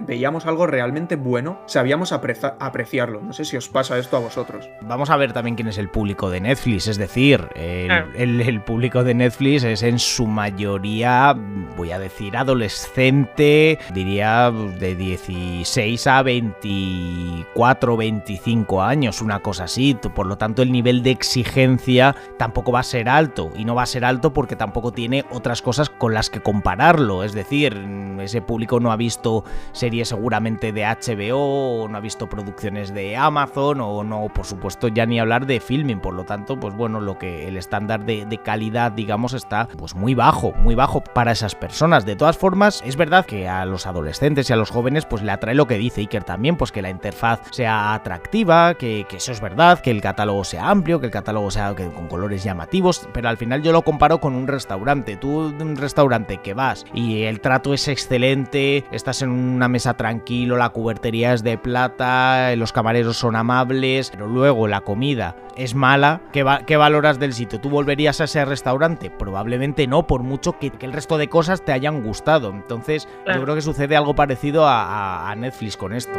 veíamos 0.00 0.46
algo 0.46 0.66
realmente 0.66 1.16
bueno, 1.16 1.60
sabíamos 1.66 2.12
apreciar 2.12 2.99
apreciarlo. 3.00 3.20
No 3.20 3.32
sé 3.32 3.44
si 3.44 3.56
os 3.56 3.68
pasa 3.68 3.98
esto 3.98 4.16
a 4.16 4.20
vosotros. 4.20 4.68
Vamos 4.82 5.10
a 5.10 5.16
ver 5.16 5.32
también 5.32 5.56
quién 5.56 5.68
es 5.68 5.78
el 5.78 5.88
público 5.88 6.30
de 6.30 6.40
Netflix, 6.40 6.86
es 6.86 6.98
decir, 6.98 7.48
el, 7.54 8.62
público 8.62 9.04
de 9.04 9.14
Netflix 9.14 9.64
es 9.64 9.82
en 9.82 9.98
su 9.98 10.26
mayoría, 10.26 11.34
voy 11.76 11.92
a 11.92 11.98
decir, 11.98 12.36
adolescente, 12.36 13.78
diría 13.92 14.50
de 14.50 14.94
16 14.94 16.06
a 16.06 16.22
24, 16.22 17.96
25 17.96 18.82
años, 18.82 19.20
una 19.20 19.40
cosa 19.40 19.64
así. 19.64 19.96
Por 20.14 20.26
lo 20.26 20.36
tanto, 20.36 20.62
el 20.62 20.72
nivel 20.72 21.02
de 21.02 21.10
exigencia 21.10 22.14
tampoco 22.38 22.72
va 22.72 22.80
a 22.80 22.84
ser 22.84 23.08
alto. 23.08 23.50
Y 23.56 23.64
no 23.64 23.74
va 23.74 23.82
a 23.82 23.86
ser 23.86 24.04
alto 24.04 24.32
porque 24.32 24.56
tampoco 24.56 24.92
tiene 24.92 25.24
otras 25.30 25.62
cosas 25.62 25.90
con 25.90 26.14
las 26.14 26.30
que 26.30 26.40
compararlo. 26.40 27.24
Es 27.24 27.32
decir, 27.32 27.76
ese 28.20 28.42
público 28.42 28.80
no 28.80 28.92
ha 28.92 28.96
visto 28.96 29.44
series 29.72 30.08
seguramente 30.08 30.72
de 30.72 30.84
HBO, 30.84 31.82
o 31.82 31.88
no 31.88 31.96
ha 31.96 32.00
visto 32.00 32.28
producciones 32.28 32.89
de 32.94 33.16
Amazon, 33.16 33.80
o 33.80 34.04
no, 34.04 34.28
por 34.32 34.46
supuesto, 34.46 34.88
ya 34.88 35.06
ni 35.06 35.18
hablar 35.18 35.46
de 35.46 35.60
filming. 35.60 36.00
Por 36.00 36.14
lo 36.14 36.24
tanto, 36.24 36.58
pues 36.58 36.74
bueno, 36.74 37.00
lo 37.00 37.18
que 37.18 37.48
el 37.48 37.56
estándar 37.56 38.04
de, 38.04 38.26
de 38.26 38.38
calidad, 38.38 38.92
digamos, 38.92 39.32
está 39.32 39.68
pues 39.78 39.94
muy 39.94 40.14
bajo, 40.14 40.52
muy 40.52 40.74
bajo 40.74 41.02
para 41.02 41.32
esas 41.32 41.54
personas. 41.54 42.06
De 42.06 42.16
todas 42.16 42.38
formas, 42.38 42.82
es 42.84 42.96
verdad 42.96 43.26
que 43.26 43.48
a 43.48 43.64
los 43.64 43.86
adolescentes 43.86 44.50
y 44.50 44.52
a 44.52 44.56
los 44.56 44.70
jóvenes, 44.70 45.06
pues 45.06 45.22
le 45.22 45.32
atrae 45.32 45.54
lo 45.54 45.66
que 45.66 45.78
dice 45.78 46.00
Iker 46.00 46.24
también, 46.24 46.56
pues 46.56 46.72
que 46.72 46.82
la 46.82 46.90
interfaz 46.90 47.40
sea 47.50 47.94
atractiva, 47.94 48.74
que, 48.74 49.06
eso 49.10 49.32
es 49.32 49.40
verdad, 49.40 49.80
que 49.80 49.90
el 49.90 50.00
catálogo 50.00 50.44
sea 50.44 50.70
amplio, 50.70 51.00
que 51.00 51.06
el 51.06 51.12
catálogo 51.12 51.50
sea 51.50 51.74
con 51.74 52.08
colores 52.08 52.44
llamativos, 52.44 53.08
pero 53.12 53.28
al 53.28 53.36
final 53.36 53.62
yo 53.62 53.72
lo 53.72 53.82
comparo 53.82 54.20
con 54.20 54.34
un 54.34 54.46
restaurante. 54.46 55.16
Tú, 55.16 55.52
un 55.60 55.76
restaurante 55.76 56.38
que 56.38 56.54
vas 56.54 56.84
y 56.94 57.22
el 57.22 57.40
trato 57.40 57.74
es 57.74 57.88
excelente, 57.88 58.84
estás 58.92 59.22
en 59.22 59.30
una 59.30 59.68
mesa 59.68 59.94
tranquilo, 59.94 60.56
la 60.56 60.70
cubertería 60.70 61.32
es 61.32 61.42
de 61.42 61.58
plata, 61.58 62.54
los 62.56 62.72
camareros 62.80 63.18
son 63.18 63.36
amables, 63.36 64.08
pero 64.08 64.26
luego 64.26 64.66
la 64.66 64.80
comida 64.80 65.36
es 65.54 65.74
mala, 65.74 66.22
¿qué, 66.32 66.76
valoras 66.76 67.18
del 67.18 67.34
sitio? 67.34 67.60
¿Tú 67.60 67.68
volverías 67.68 68.22
a 68.22 68.24
ese 68.24 68.42
restaurante? 68.46 69.10
Probablemente 69.10 69.86
no, 69.86 70.06
por 70.06 70.22
mucho 70.22 70.58
que, 70.58 70.72
el 70.80 70.92
resto 70.94 71.18
de 71.18 71.28
cosas 71.28 71.62
te 71.62 71.72
hayan 71.72 72.02
gustado. 72.02 72.48
Entonces, 72.48 73.06
yo 73.26 73.42
creo 73.42 73.54
que 73.54 73.60
sucede 73.60 73.96
algo 73.96 74.14
parecido 74.14 74.64
a 74.66 75.34
Netflix 75.36 75.76
con 75.76 75.92
esto. 75.92 76.18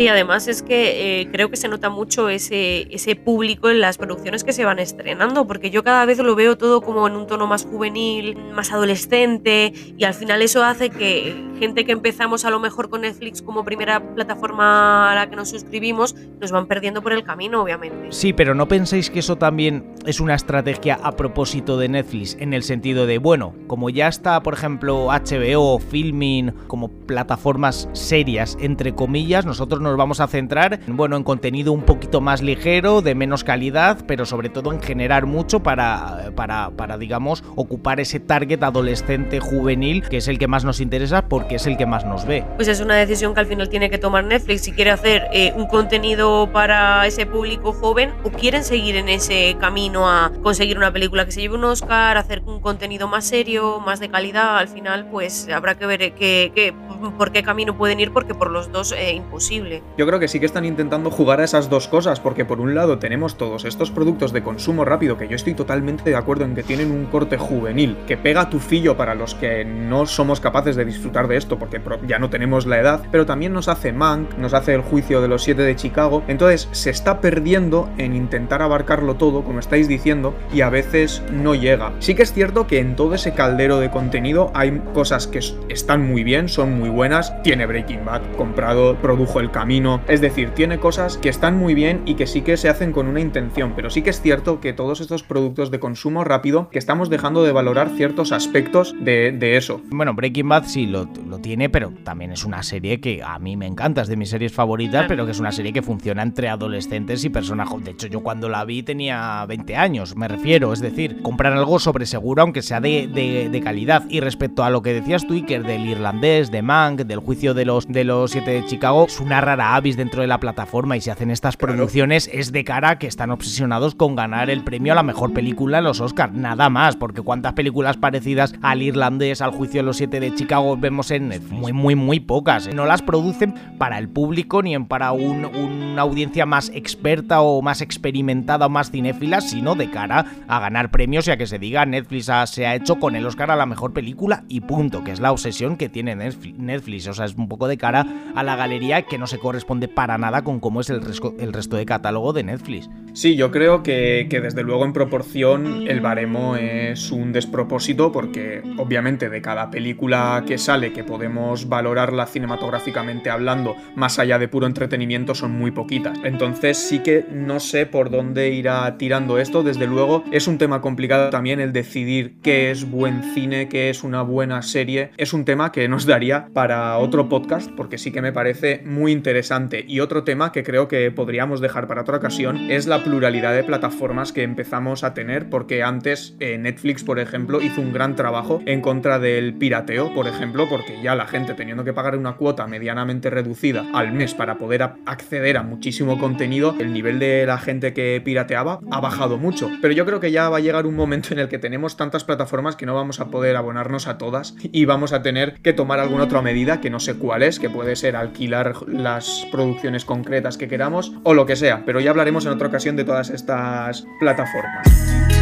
Sí, 0.00 0.08
además 0.08 0.48
es 0.48 0.62
que 0.62 1.20
eh, 1.20 1.28
creo 1.30 1.50
que 1.50 1.56
se 1.56 1.68
nota 1.68 1.90
mucho 1.90 2.30
ese, 2.30 2.86
ese 2.90 3.16
público 3.16 3.68
en 3.68 3.80
las 3.80 3.98
producciones 3.98 4.44
que 4.44 4.54
se 4.54 4.64
van 4.64 4.78
estrenando, 4.78 5.46
porque 5.46 5.70
yo 5.70 5.84
cada 5.84 6.06
vez 6.06 6.16
lo 6.20 6.34
veo 6.34 6.56
todo 6.56 6.80
como 6.80 7.06
en 7.06 7.16
un 7.16 7.26
tono 7.26 7.46
más 7.46 7.66
juvenil, 7.66 8.34
más 8.54 8.72
adolescente, 8.72 9.74
y 9.98 10.04
al 10.04 10.14
final 10.14 10.40
eso 10.40 10.64
hace 10.64 10.88
que 10.88 11.49
gente 11.60 11.84
que 11.84 11.92
empezamos 11.92 12.46
a 12.46 12.50
lo 12.50 12.58
mejor 12.58 12.88
con 12.88 13.02
Netflix 13.02 13.42
como 13.42 13.64
primera 13.64 14.00
plataforma 14.14 15.12
a 15.12 15.14
la 15.14 15.28
que 15.28 15.36
nos 15.36 15.50
suscribimos, 15.50 16.16
nos 16.40 16.50
van 16.50 16.66
perdiendo 16.66 17.02
por 17.02 17.12
el 17.12 17.22
camino, 17.22 17.62
obviamente. 17.62 18.08
Sí, 18.10 18.32
pero 18.32 18.54
¿no 18.54 18.66
pensáis 18.66 19.10
que 19.10 19.18
eso 19.18 19.36
también 19.36 19.94
es 20.06 20.18
una 20.18 20.34
estrategia 20.34 20.98
a 21.02 21.12
propósito 21.12 21.76
de 21.76 21.90
Netflix, 21.90 22.38
en 22.40 22.54
el 22.54 22.62
sentido 22.62 23.04
de, 23.06 23.18
bueno, 23.18 23.54
como 23.66 23.90
ya 23.90 24.08
está, 24.08 24.42
por 24.42 24.54
ejemplo, 24.54 25.08
HBO, 25.08 25.78
Filming, 25.78 26.52
como 26.66 26.88
plataformas 26.88 27.88
serias, 27.92 28.56
entre 28.60 28.94
comillas, 28.94 29.44
nosotros 29.44 29.80
nos 29.80 29.90
nos 29.90 29.98
vamos 29.98 30.20
a 30.20 30.28
centrar 30.28 30.80
bueno, 30.86 31.16
en 31.16 31.24
contenido 31.24 31.72
un 31.72 31.82
poquito 31.82 32.20
más 32.20 32.42
ligero, 32.42 33.02
de 33.02 33.14
menos 33.14 33.44
calidad, 33.44 33.98
pero 34.06 34.24
sobre 34.24 34.48
todo 34.48 34.72
en 34.72 34.80
generar 34.80 35.26
mucho 35.26 35.60
para, 35.60 36.30
para, 36.36 36.70
para, 36.70 36.96
digamos, 36.96 37.42
ocupar 37.56 38.00
ese 38.00 38.20
target 38.20 38.62
adolescente 38.62 39.40
juvenil, 39.40 40.02
que 40.02 40.18
es 40.18 40.28
el 40.28 40.38
que 40.38 40.46
más 40.46 40.64
nos 40.64 40.80
interesa 40.80 41.28
porque 41.28 41.49
es 41.56 41.66
el 41.66 41.76
que 41.76 41.86
más 41.86 42.04
nos 42.04 42.26
ve. 42.26 42.44
Pues 42.56 42.68
es 42.68 42.80
una 42.80 42.94
decisión 42.96 43.34
que 43.34 43.40
al 43.40 43.46
final 43.46 43.68
tiene 43.68 43.90
que 43.90 43.98
tomar 43.98 44.24
Netflix 44.24 44.62
si 44.62 44.72
quiere 44.72 44.90
hacer 44.90 45.28
eh, 45.32 45.52
un 45.56 45.66
contenido 45.66 46.50
para 46.52 47.06
ese 47.06 47.26
público 47.26 47.72
joven 47.72 48.12
o 48.24 48.30
quieren 48.30 48.64
seguir 48.64 48.96
en 48.96 49.08
ese 49.08 49.56
camino 49.60 50.08
a 50.08 50.30
conseguir 50.42 50.76
una 50.76 50.92
película 50.92 51.24
que 51.24 51.32
se 51.32 51.40
lleve 51.40 51.54
un 51.56 51.64
Oscar, 51.64 52.16
hacer 52.16 52.42
un 52.46 52.60
contenido 52.60 53.08
más 53.08 53.24
serio, 53.24 53.80
más 53.80 54.00
de 54.00 54.08
calidad. 54.08 54.58
Al 54.58 54.68
final, 54.68 55.06
pues 55.10 55.48
habrá 55.48 55.76
que 55.76 55.86
ver 55.86 56.12
qué, 56.14 56.74
por 57.18 57.32
qué 57.32 57.42
camino 57.42 57.76
pueden 57.76 58.00
ir 58.00 58.12
porque 58.12 58.34
por 58.34 58.50
los 58.50 58.70
dos 58.72 58.92
es 58.92 59.14
imposible. 59.14 59.82
Yo 59.96 60.06
creo 60.06 60.18
que 60.18 60.28
sí 60.28 60.40
que 60.40 60.46
están 60.46 60.64
intentando 60.64 61.10
jugar 61.10 61.40
a 61.40 61.44
esas 61.44 61.70
dos 61.70 61.88
cosas, 61.88 62.20
porque 62.20 62.44
por 62.44 62.60
un 62.60 62.74
lado 62.74 62.98
tenemos 62.98 63.36
todos 63.36 63.64
estos 63.64 63.90
productos 63.90 64.32
de 64.32 64.42
consumo 64.42 64.84
rápido, 64.84 65.16
que 65.16 65.28
yo 65.28 65.36
estoy 65.36 65.54
totalmente 65.54 66.08
de 66.10 66.16
acuerdo 66.16 66.44
en 66.44 66.54
que 66.54 66.62
tienen 66.62 66.90
un 66.90 67.06
corte 67.06 67.36
juvenil, 67.36 67.96
que 68.06 68.16
pega 68.16 68.50
tu 68.50 68.58
fillo 68.58 68.96
para 68.96 69.14
los 69.14 69.34
que 69.34 69.64
no 69.64 70.06
somos 70.06 70.40
capaces 70.40 70.76
de 70.76 70.84
disfrutar 70.84 71.28
de 71.28 71.36
esto, 71.40 71.58
porque 71.58 71.80
ya 72.06 72.18
no 72.18 72.30
tenemos 72.30 72.66
la 72.66 72.78
edad, 72.78 73.02
pero 73.10 73.26
también 73.26 73.52
nos 73.52 73.68
hace 73.68 73.92
Mank, 73.92 74.36
nos 74.38 74.54
hace 74.54 74.74
el 74.74 74.82
juicio 74.82 75.20
de 75.20 75.28
los 75.28 75.42
siete 75.42 75.62
de 75.62 75.74
Chicago, 75.74 76.22
entonces 76.28 76.68
se 76.72 76.90
está 76.90 77.20
perdiendo 77.20 77.90
en 77.98 78.14
intentar 78.14 78.62
abarcarlo 78.62 79.16
todo, 79.16 79.42
como 79.42 79.58
estáis 79.58 79.88
diciendo, 79.88 80.34
y 80.52 80.60
a 80.60 80.70
veces 80.70 81.22
no 81.32 81.54
llega. 81.54 81.92
Sí 81.98 82.14
que 82.14 82.22
es 82.22 82.32
cierto 82.32 82.66
que 82.66 82.78
en 82.78 82.96
todo 82.96 83.14
ese 83.14 83.32
caldero 83.32 83.80
de 83.80 83.90
contenido 83.90 84.50
hay 84.54 84.80
cosas 84.94 85.26
que 85.26 85.40
están 85.68 86.06
muy 86.06 86.22
bien, 86.22 86.48
son 86.48 86.78
muy 86.78 86.90
buenas, 86.90 87.42
tiene 87.42 87.66
Breaking 87.66 88.04
Bad, 88.04 88.22
comprado, 88.36 88.96
produjo 88.96 89.40
el 89.40 89.50
camino, 89.50 90.00
es 90.08 90.20
decir, 90.20 90.50
tiene 90.50 90.78
cosas 90.78 91.16
que 91.16 91.28
están 91.28 91.56
muy 91.56 91.74
bien 91.74 92.02
y 92.04 92.14
que 92.14 92.26
sí 92.26 92.42
que 92.42 92.56
se 92.56 92.68
hacen 92.68 92.92
con 92.92 93.06
una 93.06 93.20
intención, 93.20 93.72
pero 93.74 93.90
sí 93.90 94.02
que 94.02 94.10
es 94.10 94.20
cierto 94.20 94.60
que 94.60 94.72
todos 94.72 95.00
estos 95.00 95.22
productos 95.22 95.70
de 95.70 95.80
consumo 95.80 96.24
rápido, 96.24 96.68
que 96.70 96.78
estamos 96.78 97.10
dejando 97.10 97.42
de 97.42 97.52
valorar 97.52 97.90
ciertos 97.96 98.32
aspectos 98.32 98.94
de, 99.00 99.56
eso. 99.56 99.80
Bueno, 99.90 100.14
Breaking 100.14 100.48
Bad 100.48 100.64
sí 100.66 100.86
lo, 100.86 101.08
tiene, 101.38 101.68
pero 101.68 101.92
también 102.04 102.32
es 102.32 102.44
una 102.44 102.62
serie 102.62 103.00
que 103.00 103.22
a 103.22 103.38
mí 103.38 103.56
me 103.56 103.66
encanta, 103.66 104.02
es 104.02 104.08
de 104.08 104.16
mis 104.16 104.30
series 104.30 104.52
favoritas, 104.52 105.06
pero 105.08 105.24
que 105.24 105.32
es 105.32 105.40
una 105.40 105.52
serie 105.52 105.72
que 105.72 105.82
funciona 105.82 106.22
entre 106.22 106.48
adolescentes 106.48 107.24
y 107.24 107.30
personas. 107.30 107.68
De 107.84 107.92
hecho, 107.92 108.06
yo 108.06 108.20
cuando 108.20 108.48
la 108.48 108.64
vi 108.64 108.82
tenía 108.82 109.44
20 109.46 109.76
años, 109.76 110.16
me 110.16 110.28
refiero, 110.28 110.72
es 110.72 110.80
decir, 110.80 111.22
comprar 111.22 111.52
algo 111.52 111.78
sobre 111.78 112.06
seguro, 112.06 112.42
aunque 112.42 112.62
sea 112.62 112.80
de, 112.80 113.60
calidad. 113.62 114.04
Y 114.08 114.20
respecto 114.20 114.64
a 114.64 114.70
lo 114.70 114.82
que 114.82 114.94
decías 114.94 115.26
tú, 115.26 115.34
Iker, 115.34 115.64
del 115.64 115.86
irlandés, 115.86 116.50
de 116.50 116.62
Mank, 116.62 117.02
del 117.02 117.18
juicio 117.18 117.54
de 117.54 117.64
los, 117.64 117.86
de 117.86 118.04
los 118.04 118.30
siete 118.30 118.52
de 118.52 118.64
Chicago, 118.64 119.04
es 119.06 119.20
una 119.20 119.40
rara 119.40 119.74
Avis 119.76 119.96
dentro 119.96 120.22
de 120.22 120.28
la 120.28 120.40
plataforma 120.40 120.96
y 120.96 121.00
si 121.00 121.10
hacen 121.10 121.30
estas 121.30 121.56
producciones 121.56 122.30
es 122.32 122.52
de 122.52 122.64
cara 122.64 122.98
que 122.98 123.06
están 123.06 123.30
obsesionados 123.30 123.94
con 123.94 124.16
ganar 124.16 124.50
el 124.50 124.64
premio 124.64 124.92
a 124.92 124.96
la 124.96 125.02
mejor 125.02 125.32
película 125.32 125.78
en 125.78 125.84
los 125.84 126.00
Oscars, 126.00 126.32
nada 126.32 126.70
más, 126.70 126.96
porque 126.96 127.22
cuántas 127.22 127.52
películas 127.52 127.96
parecidas 127.96 128.54
al 128.62 128.82
irlandés, 128.82 129.42
al 129.42 129.50
juicio 129.50 129.80
de 129.80 129.86
los 129.86 129.96
siete 129.96 130.20
de 130.20 130.34
Chicago 130.34 130.76
vemos 130.76 131.09
en 131.10 131.32
muy, 131.50 131.72
muy, 131.72 131.94
muy 131.94 132.20
pocas. 132.20 132.72
No 132.74 132.86
las 132.86 133.02
producen 133.02 133.54
para 133.78 133.98
el 133.98 134.08
público 134.08 134.62
ni 134.62 134.78
para 134.78 135.12
una 135.12 136.02
audiencia 136.02 136.46
más 136.46 136.70
experta 136.74 137.40
o 137.40 137.62
más 137.62 137.80
experimentada 137.80 138.66
o 138.66 138.68
más 138.68 138.90
cinéfila, 138.90 139.40
sino 139.40 139.74
de 139.74 139.90
cara 139.90 140.26
a 140.48 140.60
ganar 140.60 140.90
premios 140.90 141.28
y 141.28 141.30
a 141.30 141.36
que 141.36 141.46
se 141.46 141.58
diga 141.58 141.86
Netflix 141.86 142.30
se 142.46 142.66
ha 142.66 142.74
hecho 142.74 142.98
con 142.98 143.16
el 143.16 143.26
Oscar 143.26 143.50
a 143.50 143.56
la 143.56 143.66
mejor 143.66 143.92
película 143.92 144.44
y 144.48 144.60
punto, 144.60 145.04
que 145.04 145.12
es 145.12 145.20
la 145.20 145.32
obsesión 145.32 145.76
que 145.76 145.88
tiene 145.88 146.14
Netflix. 146.14 147.08
O 147.08 147.14
sea, 147.14 147.24
es 147.24 147.34
un 147.34 147.48
poco 147.48 147.68
de 147.68 147.76
cara 147.76 148.06
a 148.34 148.42
la 148.42 148.56
galería 148.56 149.02
que 149.02 149.18
no 149.18 149.26
se 149.26 149.38
corresponde 149.38 149.88
para 149.88 150.18
nada 150.18 150.42
con 150.42 150.60
cómo 150.60 150.80
es 150.80 150.90
el, 150.90 151.00
el 151.38 151.52
resto 151.52 151.76
de 151.76 151.86
catálogo 151.86 152.32
de 152.32 152.44
Netflix. 152.44 152.88
Sí, 153.12 153.36
yo 153.36 153.50
creo 153.50 153.82
que, 153.82 154.26
desde 154.30 154.62
luego 154.62 154.84
en 154.84 154.92
proporción 154.92 155.88
el 155.88 156.00
baremo 156.00 156.56
es 156.56 157.10
un 157.10 157.32
despropósito 157.32 158.12
porque 158.12 158.62
obviamente 158.76 159.28
de 159.28 159.42
cada 159.42 159.70
película 159.70 160.44
que 160.46 160.58
sale 160.58 160.92
que 160.92 160.99
podemos 161.04 161.68
valorarla 161.68 162.26
cinematográficamente 162.26 163.30
hablando 163.30 163.76
más 163.94 164.18
allá 164.18 164.38
de 164.38 164.48
puro 164.48 164.66
entretenimiento 164.66 165.34
son 165.34 165.52
muy 165.52 165.70
poquitas. 165.70 166.18
Entonces 166.24 166.78
sí 166.78 167.00
que 167.00 167.24
no 167.30 167.60
sé 167.60 167.86
por 167.86 168.10
dónde 168.10 168.50
irá 168.50 168.96
tirando 168.98 169.38
esto. 169.38 169.62
Desde 169.62 169.86
luego 169.86 170.24
es 170.32 170.48
un 170.48 170.58
tema 170.58 170.80
complicado 170.80 171.30
también 171.30 171.60
el 171.60 171.72
decidir 171.72 172.36
qué 172.42 172.70
es 172.70 172.90
buen 172.90 173.22
cine, 173.34 173.68
qué 173.68 173.90
es 173.90 174.04
una 174.04 174.22
buena 174.22 174.62
serie. 174.62 175.10
Es 175.16 175.32
un 175.32 175.44
tema 175.44 175.72
que 175.72 175.88
nos 175.88 176.06
daría 176.06 176.48
para 176.52 176.96
otro 176.98 177.28
podcast 177.28 177.70
porque 177.76 177.98
sí 177.98 178.12
que 178.12 178.22
me 178.22 178.32
parece 178.32 178.82
muy 178.84 179.12
interesante 179.12 179.84
y 179.86 180.00
otro 180.00 180.24
tema 180.24 180.52
que 180.52 180.62
creo 180.62 180.88
que 180.88 181.10
podríamos 181.10 181.60
dejar 181.60 181.86
para 181.86 182.02
otra 182.02 182.16
ocasión 182.16 182.70
es 182.70 182.86
la 182.86 183.02
pluralidad 183.02 183.54
de 183.54 183.64
plataformas 183.64 184.32
que 184.32 184.42
empezamos 184.42 185.04
a 185.04 185.14
tener, 185.14 185.48
porque 185.48 185.82
antes 185.82 186.36
eh, 186.40 186.58
Netflix, 186.58 187.04
por 187.04 187.18
ejemplo, 187.18 187.60
hizo 187.60 187.80
un 187.80 187.92
gran 187.92 188.16
trabajo 188.16 188.60
en 188.66 188.80
contra 188.80 189.18
del 189.18 189.54
pirateo, 189.54 190.14
por 190.14 190.26
ejemplo, 190.26 190.66
porque 190.68 190.89
ya 191.02 191.14
la 191.14 191.26
gente 191.26 191.54
teniendo 191.54 191.84
que 191.84 191.92
pagar 191.92 192.16
una 192.16 192.36
cuota 192.36 192.66
medianamente 192.66 193.30
reducida 193.30 193.86
al 193.92 194.12
mes 194.12 194.34
para 194.34 194.58
poder 194.58 194.82
acceder 194.82 195.56
a 195.56 195.62
muchísimo 195.62 196.18
contenido, 196.18 196.74
el 196.78 196.92
nivel 196.92 197.18
de 197.18 197.46
la 197.46 197.58
gente 197.58 197.92
que 197.92 198.20
pirateaba 198.24 198.80
ha 198.90 199.00
bajado 199.00 199.38
mucho. 199.38 199.70
Pero 199.80 199.94
yo 199.94 200.06
creo 200.06 200.20
que 200.20 200.32
ya 200.32 200.48
va 200.48 200.58
a 200.58 200.60
llegar 200.60 200.86
un 200.86 200.96
momento 200.96 201.28
en 201.32 201.40
el 201.40 201.48
que 201.48 201.58
tenemos 201.58 201.96
tantas 201.96 202.24
plataformas 202.24 202.76
que 202.76 202.86
no 202.86 202.94
vamos 202.94 203.20
a 203.20 203.30
poder 203.30 203.56
abonarnos 203.56 204.06
a 204.06 204.18
todas 204.18 204.54
y 204.62 204.84
vamos 204.84 205.12
a 205.12 205.22
tener 205.22 205.60
que 205.62 205.72
tomar 205.72 206.00
alguna 206.00 206.24
otra 206.24 206.42
medida 206.42 206.80
que 206.80 206.90
no 206.90 207.00
sé 207.00 207.14
cuál 207.14 207.42
es, 207.42 207.58
que 207.58 207.70
puede 207.70 207.96
ser 207.96 208.16
alquilar 208.16 208.74
las 208.88 209.46
producciones 209.50 210.04
concretas 210.04 210.56
que 210.56 210.68
queramos 210.68 211.12
o 211.22 211.34
lo 211.34 211.46
que 211.46 211.56
sea, 211.56 211.84
pero 211.84 212.00
ya 212.00 212.10
hablaremos 212.10 212.46
en 212.46 212.52
otra 212.52 212.68
ocasión 212.68 212.96
de 212.96 213.04
todas 213.04 213.30
estas 213.30 214.06
plataformas. 214.18 215.39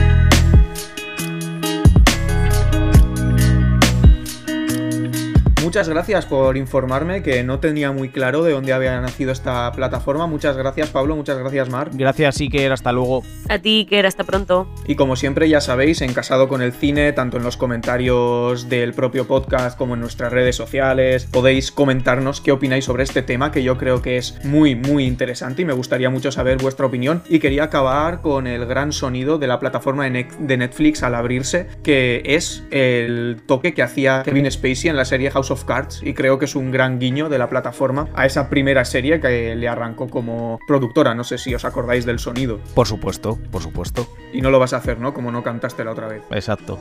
Muchas 5.69 5.87
gracias 5.87 6.25
por 6.25 6.57
informarme, 6.57 7.23
que 7.23 7.45
no 7.45 7.61
tenía 7.61 7.93
muy 7.93 8.09
claro 8.09 8.43
de 8.43 8.53
dónde 8.53 8.73
había 8.73 8.99
nacido 9.03 9.33
esta 9.33 9.71
plataforma. 9.73 10.27
Muchas 10.27 10.57
gracias, 10.57 10.89
Pablo. 10.89 11.15
Muchas 11.15 11.37
gracias, 11.37 11.69
Mar. 11.69 11.91
Gracias, 11.93 12.41
Iker. 12.41 12.73
Hasta 12.73 12.91
luego. 12.91 13.23
A 13.51 13.59
ti, 13.59 13.81
Iker. 13.81 14.07
Hasta 14.07 14.25
pronto. 14.25 14.67
Y 14.87 14.95
como 14.95 15.15
siempre, 15.15 15.47
ya 15.47 15.61
sabéis, 15.61 16.01
en 16.01 16.15
Casado 16.15 16.49
con 16.49 16.63
el 16.63 16.73
Cine, 16.73 17.13
tanto 17.13 17.37
en 17.37 17.43
los 17.43 17.59
comentarios 17.59 18.71
del 18.71 18.95
propio 18.95 19.27
podcast 19.27 19.77
como 19.77 19.93
en 19.93 20.01
nuestras 20.01 20.33
redes 20.33 20.57
sociales, 20.57 21.27
podéis 21.31 21.71
comentarnos 21.71 22.41
qué 22.41 22.51
opináis 22.51 22.87
sobre 22.87 23.03
este 23.03 23.21
tema, 23.21 23.53
que 23.53 23.63
yo 23.63 23.77
creo 23.77 24.01
que 24.01 24.17
es 24.17 24.43
muy, 24.47 24.75
muy 24.75 25.05
interesante 25.05 25.61
y 25.61 25.65
me 25.67 25.75
gustaría 25.75 26.09
mucho 26.09 26.33
saber 26.33 26.57
vuestra 26.57 26.87
opinión. 26.87 27.23
Y 27.29 27.41
quería 27.41 27.65
acabar 27.65 28.23
con 28.23 28.47
el 28.47 28.65
gran 28.65 28.91
sonido 28.91 29.37
de 29.37 29.49
la 29.49 29.61
plataforma 29.61 30.09
de 30.09 30.57
Netflix 30.57 31.03
al 31.03 31.15
abrirse, 31.15 31.67
que 31.83 32.23
es 32.25 32.63
el 32.71 33.43
toque 33.45 33.75
que 33.75 33.83
hacía 33.83 34.23
Kevin 34.25 34.51
Spacey 34.51 34.89
en 34.89 34.97
la 34.97 35.05
serie 35.05 35.31
House 35.31 35.58
of 35.59 35.65
Cards. 35.65 36.01
Y 36.03 36.15
creo 36.15 36.39
que 36.39 36.45
es 36.45 36.55
un 36.55 36.71
gran 36.71 36.99
guiño 36.99 37.29
de 37.29 37.39
la 37.39 37.49
plataforma 37.49 38.09
a 38.15 38.27
esa 38.27 38.49
primera 38.49 38.85
serie 38.85 39.21
que 39.21 39.55
le 39.55 39.69
arrancó 39.69 40.09
como 40.09 40.59
productora. 40.67 41.15
No 41.15 41.25
sé 41.25 41.39
si 41.39 41.55
os 41.55 41.65
acordáis 41.65 42.07
del 42.07 42.19
sonido. 42.19 42.61
Por 42.75 42.87
supuesto, 42.87 43.39
por 43.51 43.63
supuesto. 43.63 44.07
Y 44.33 44.41
no 44.41 44.51
lo 44.51 44.59
vas 44.59 44.73
a 44.73 44.79
hacer, 44.79 44.99
¿no? 45.01 45.15
Como 45.15 45.31
no 45.31 45.43
cantaste 45.43 45.85
la 45.85 45.93
otra 45.93 46.09
vez. 46.09 46.23
Exacto. 46.31 46.79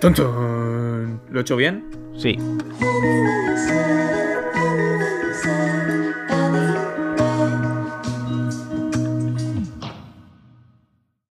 ¡Tun, 0.00 0.14
tun! 0.14 1.20
¿Lo 1.30 1.38
he 1.38 1.42
hecho 1.42 1.56
bien? 1.56 1.84
Sí. 2.16 2.38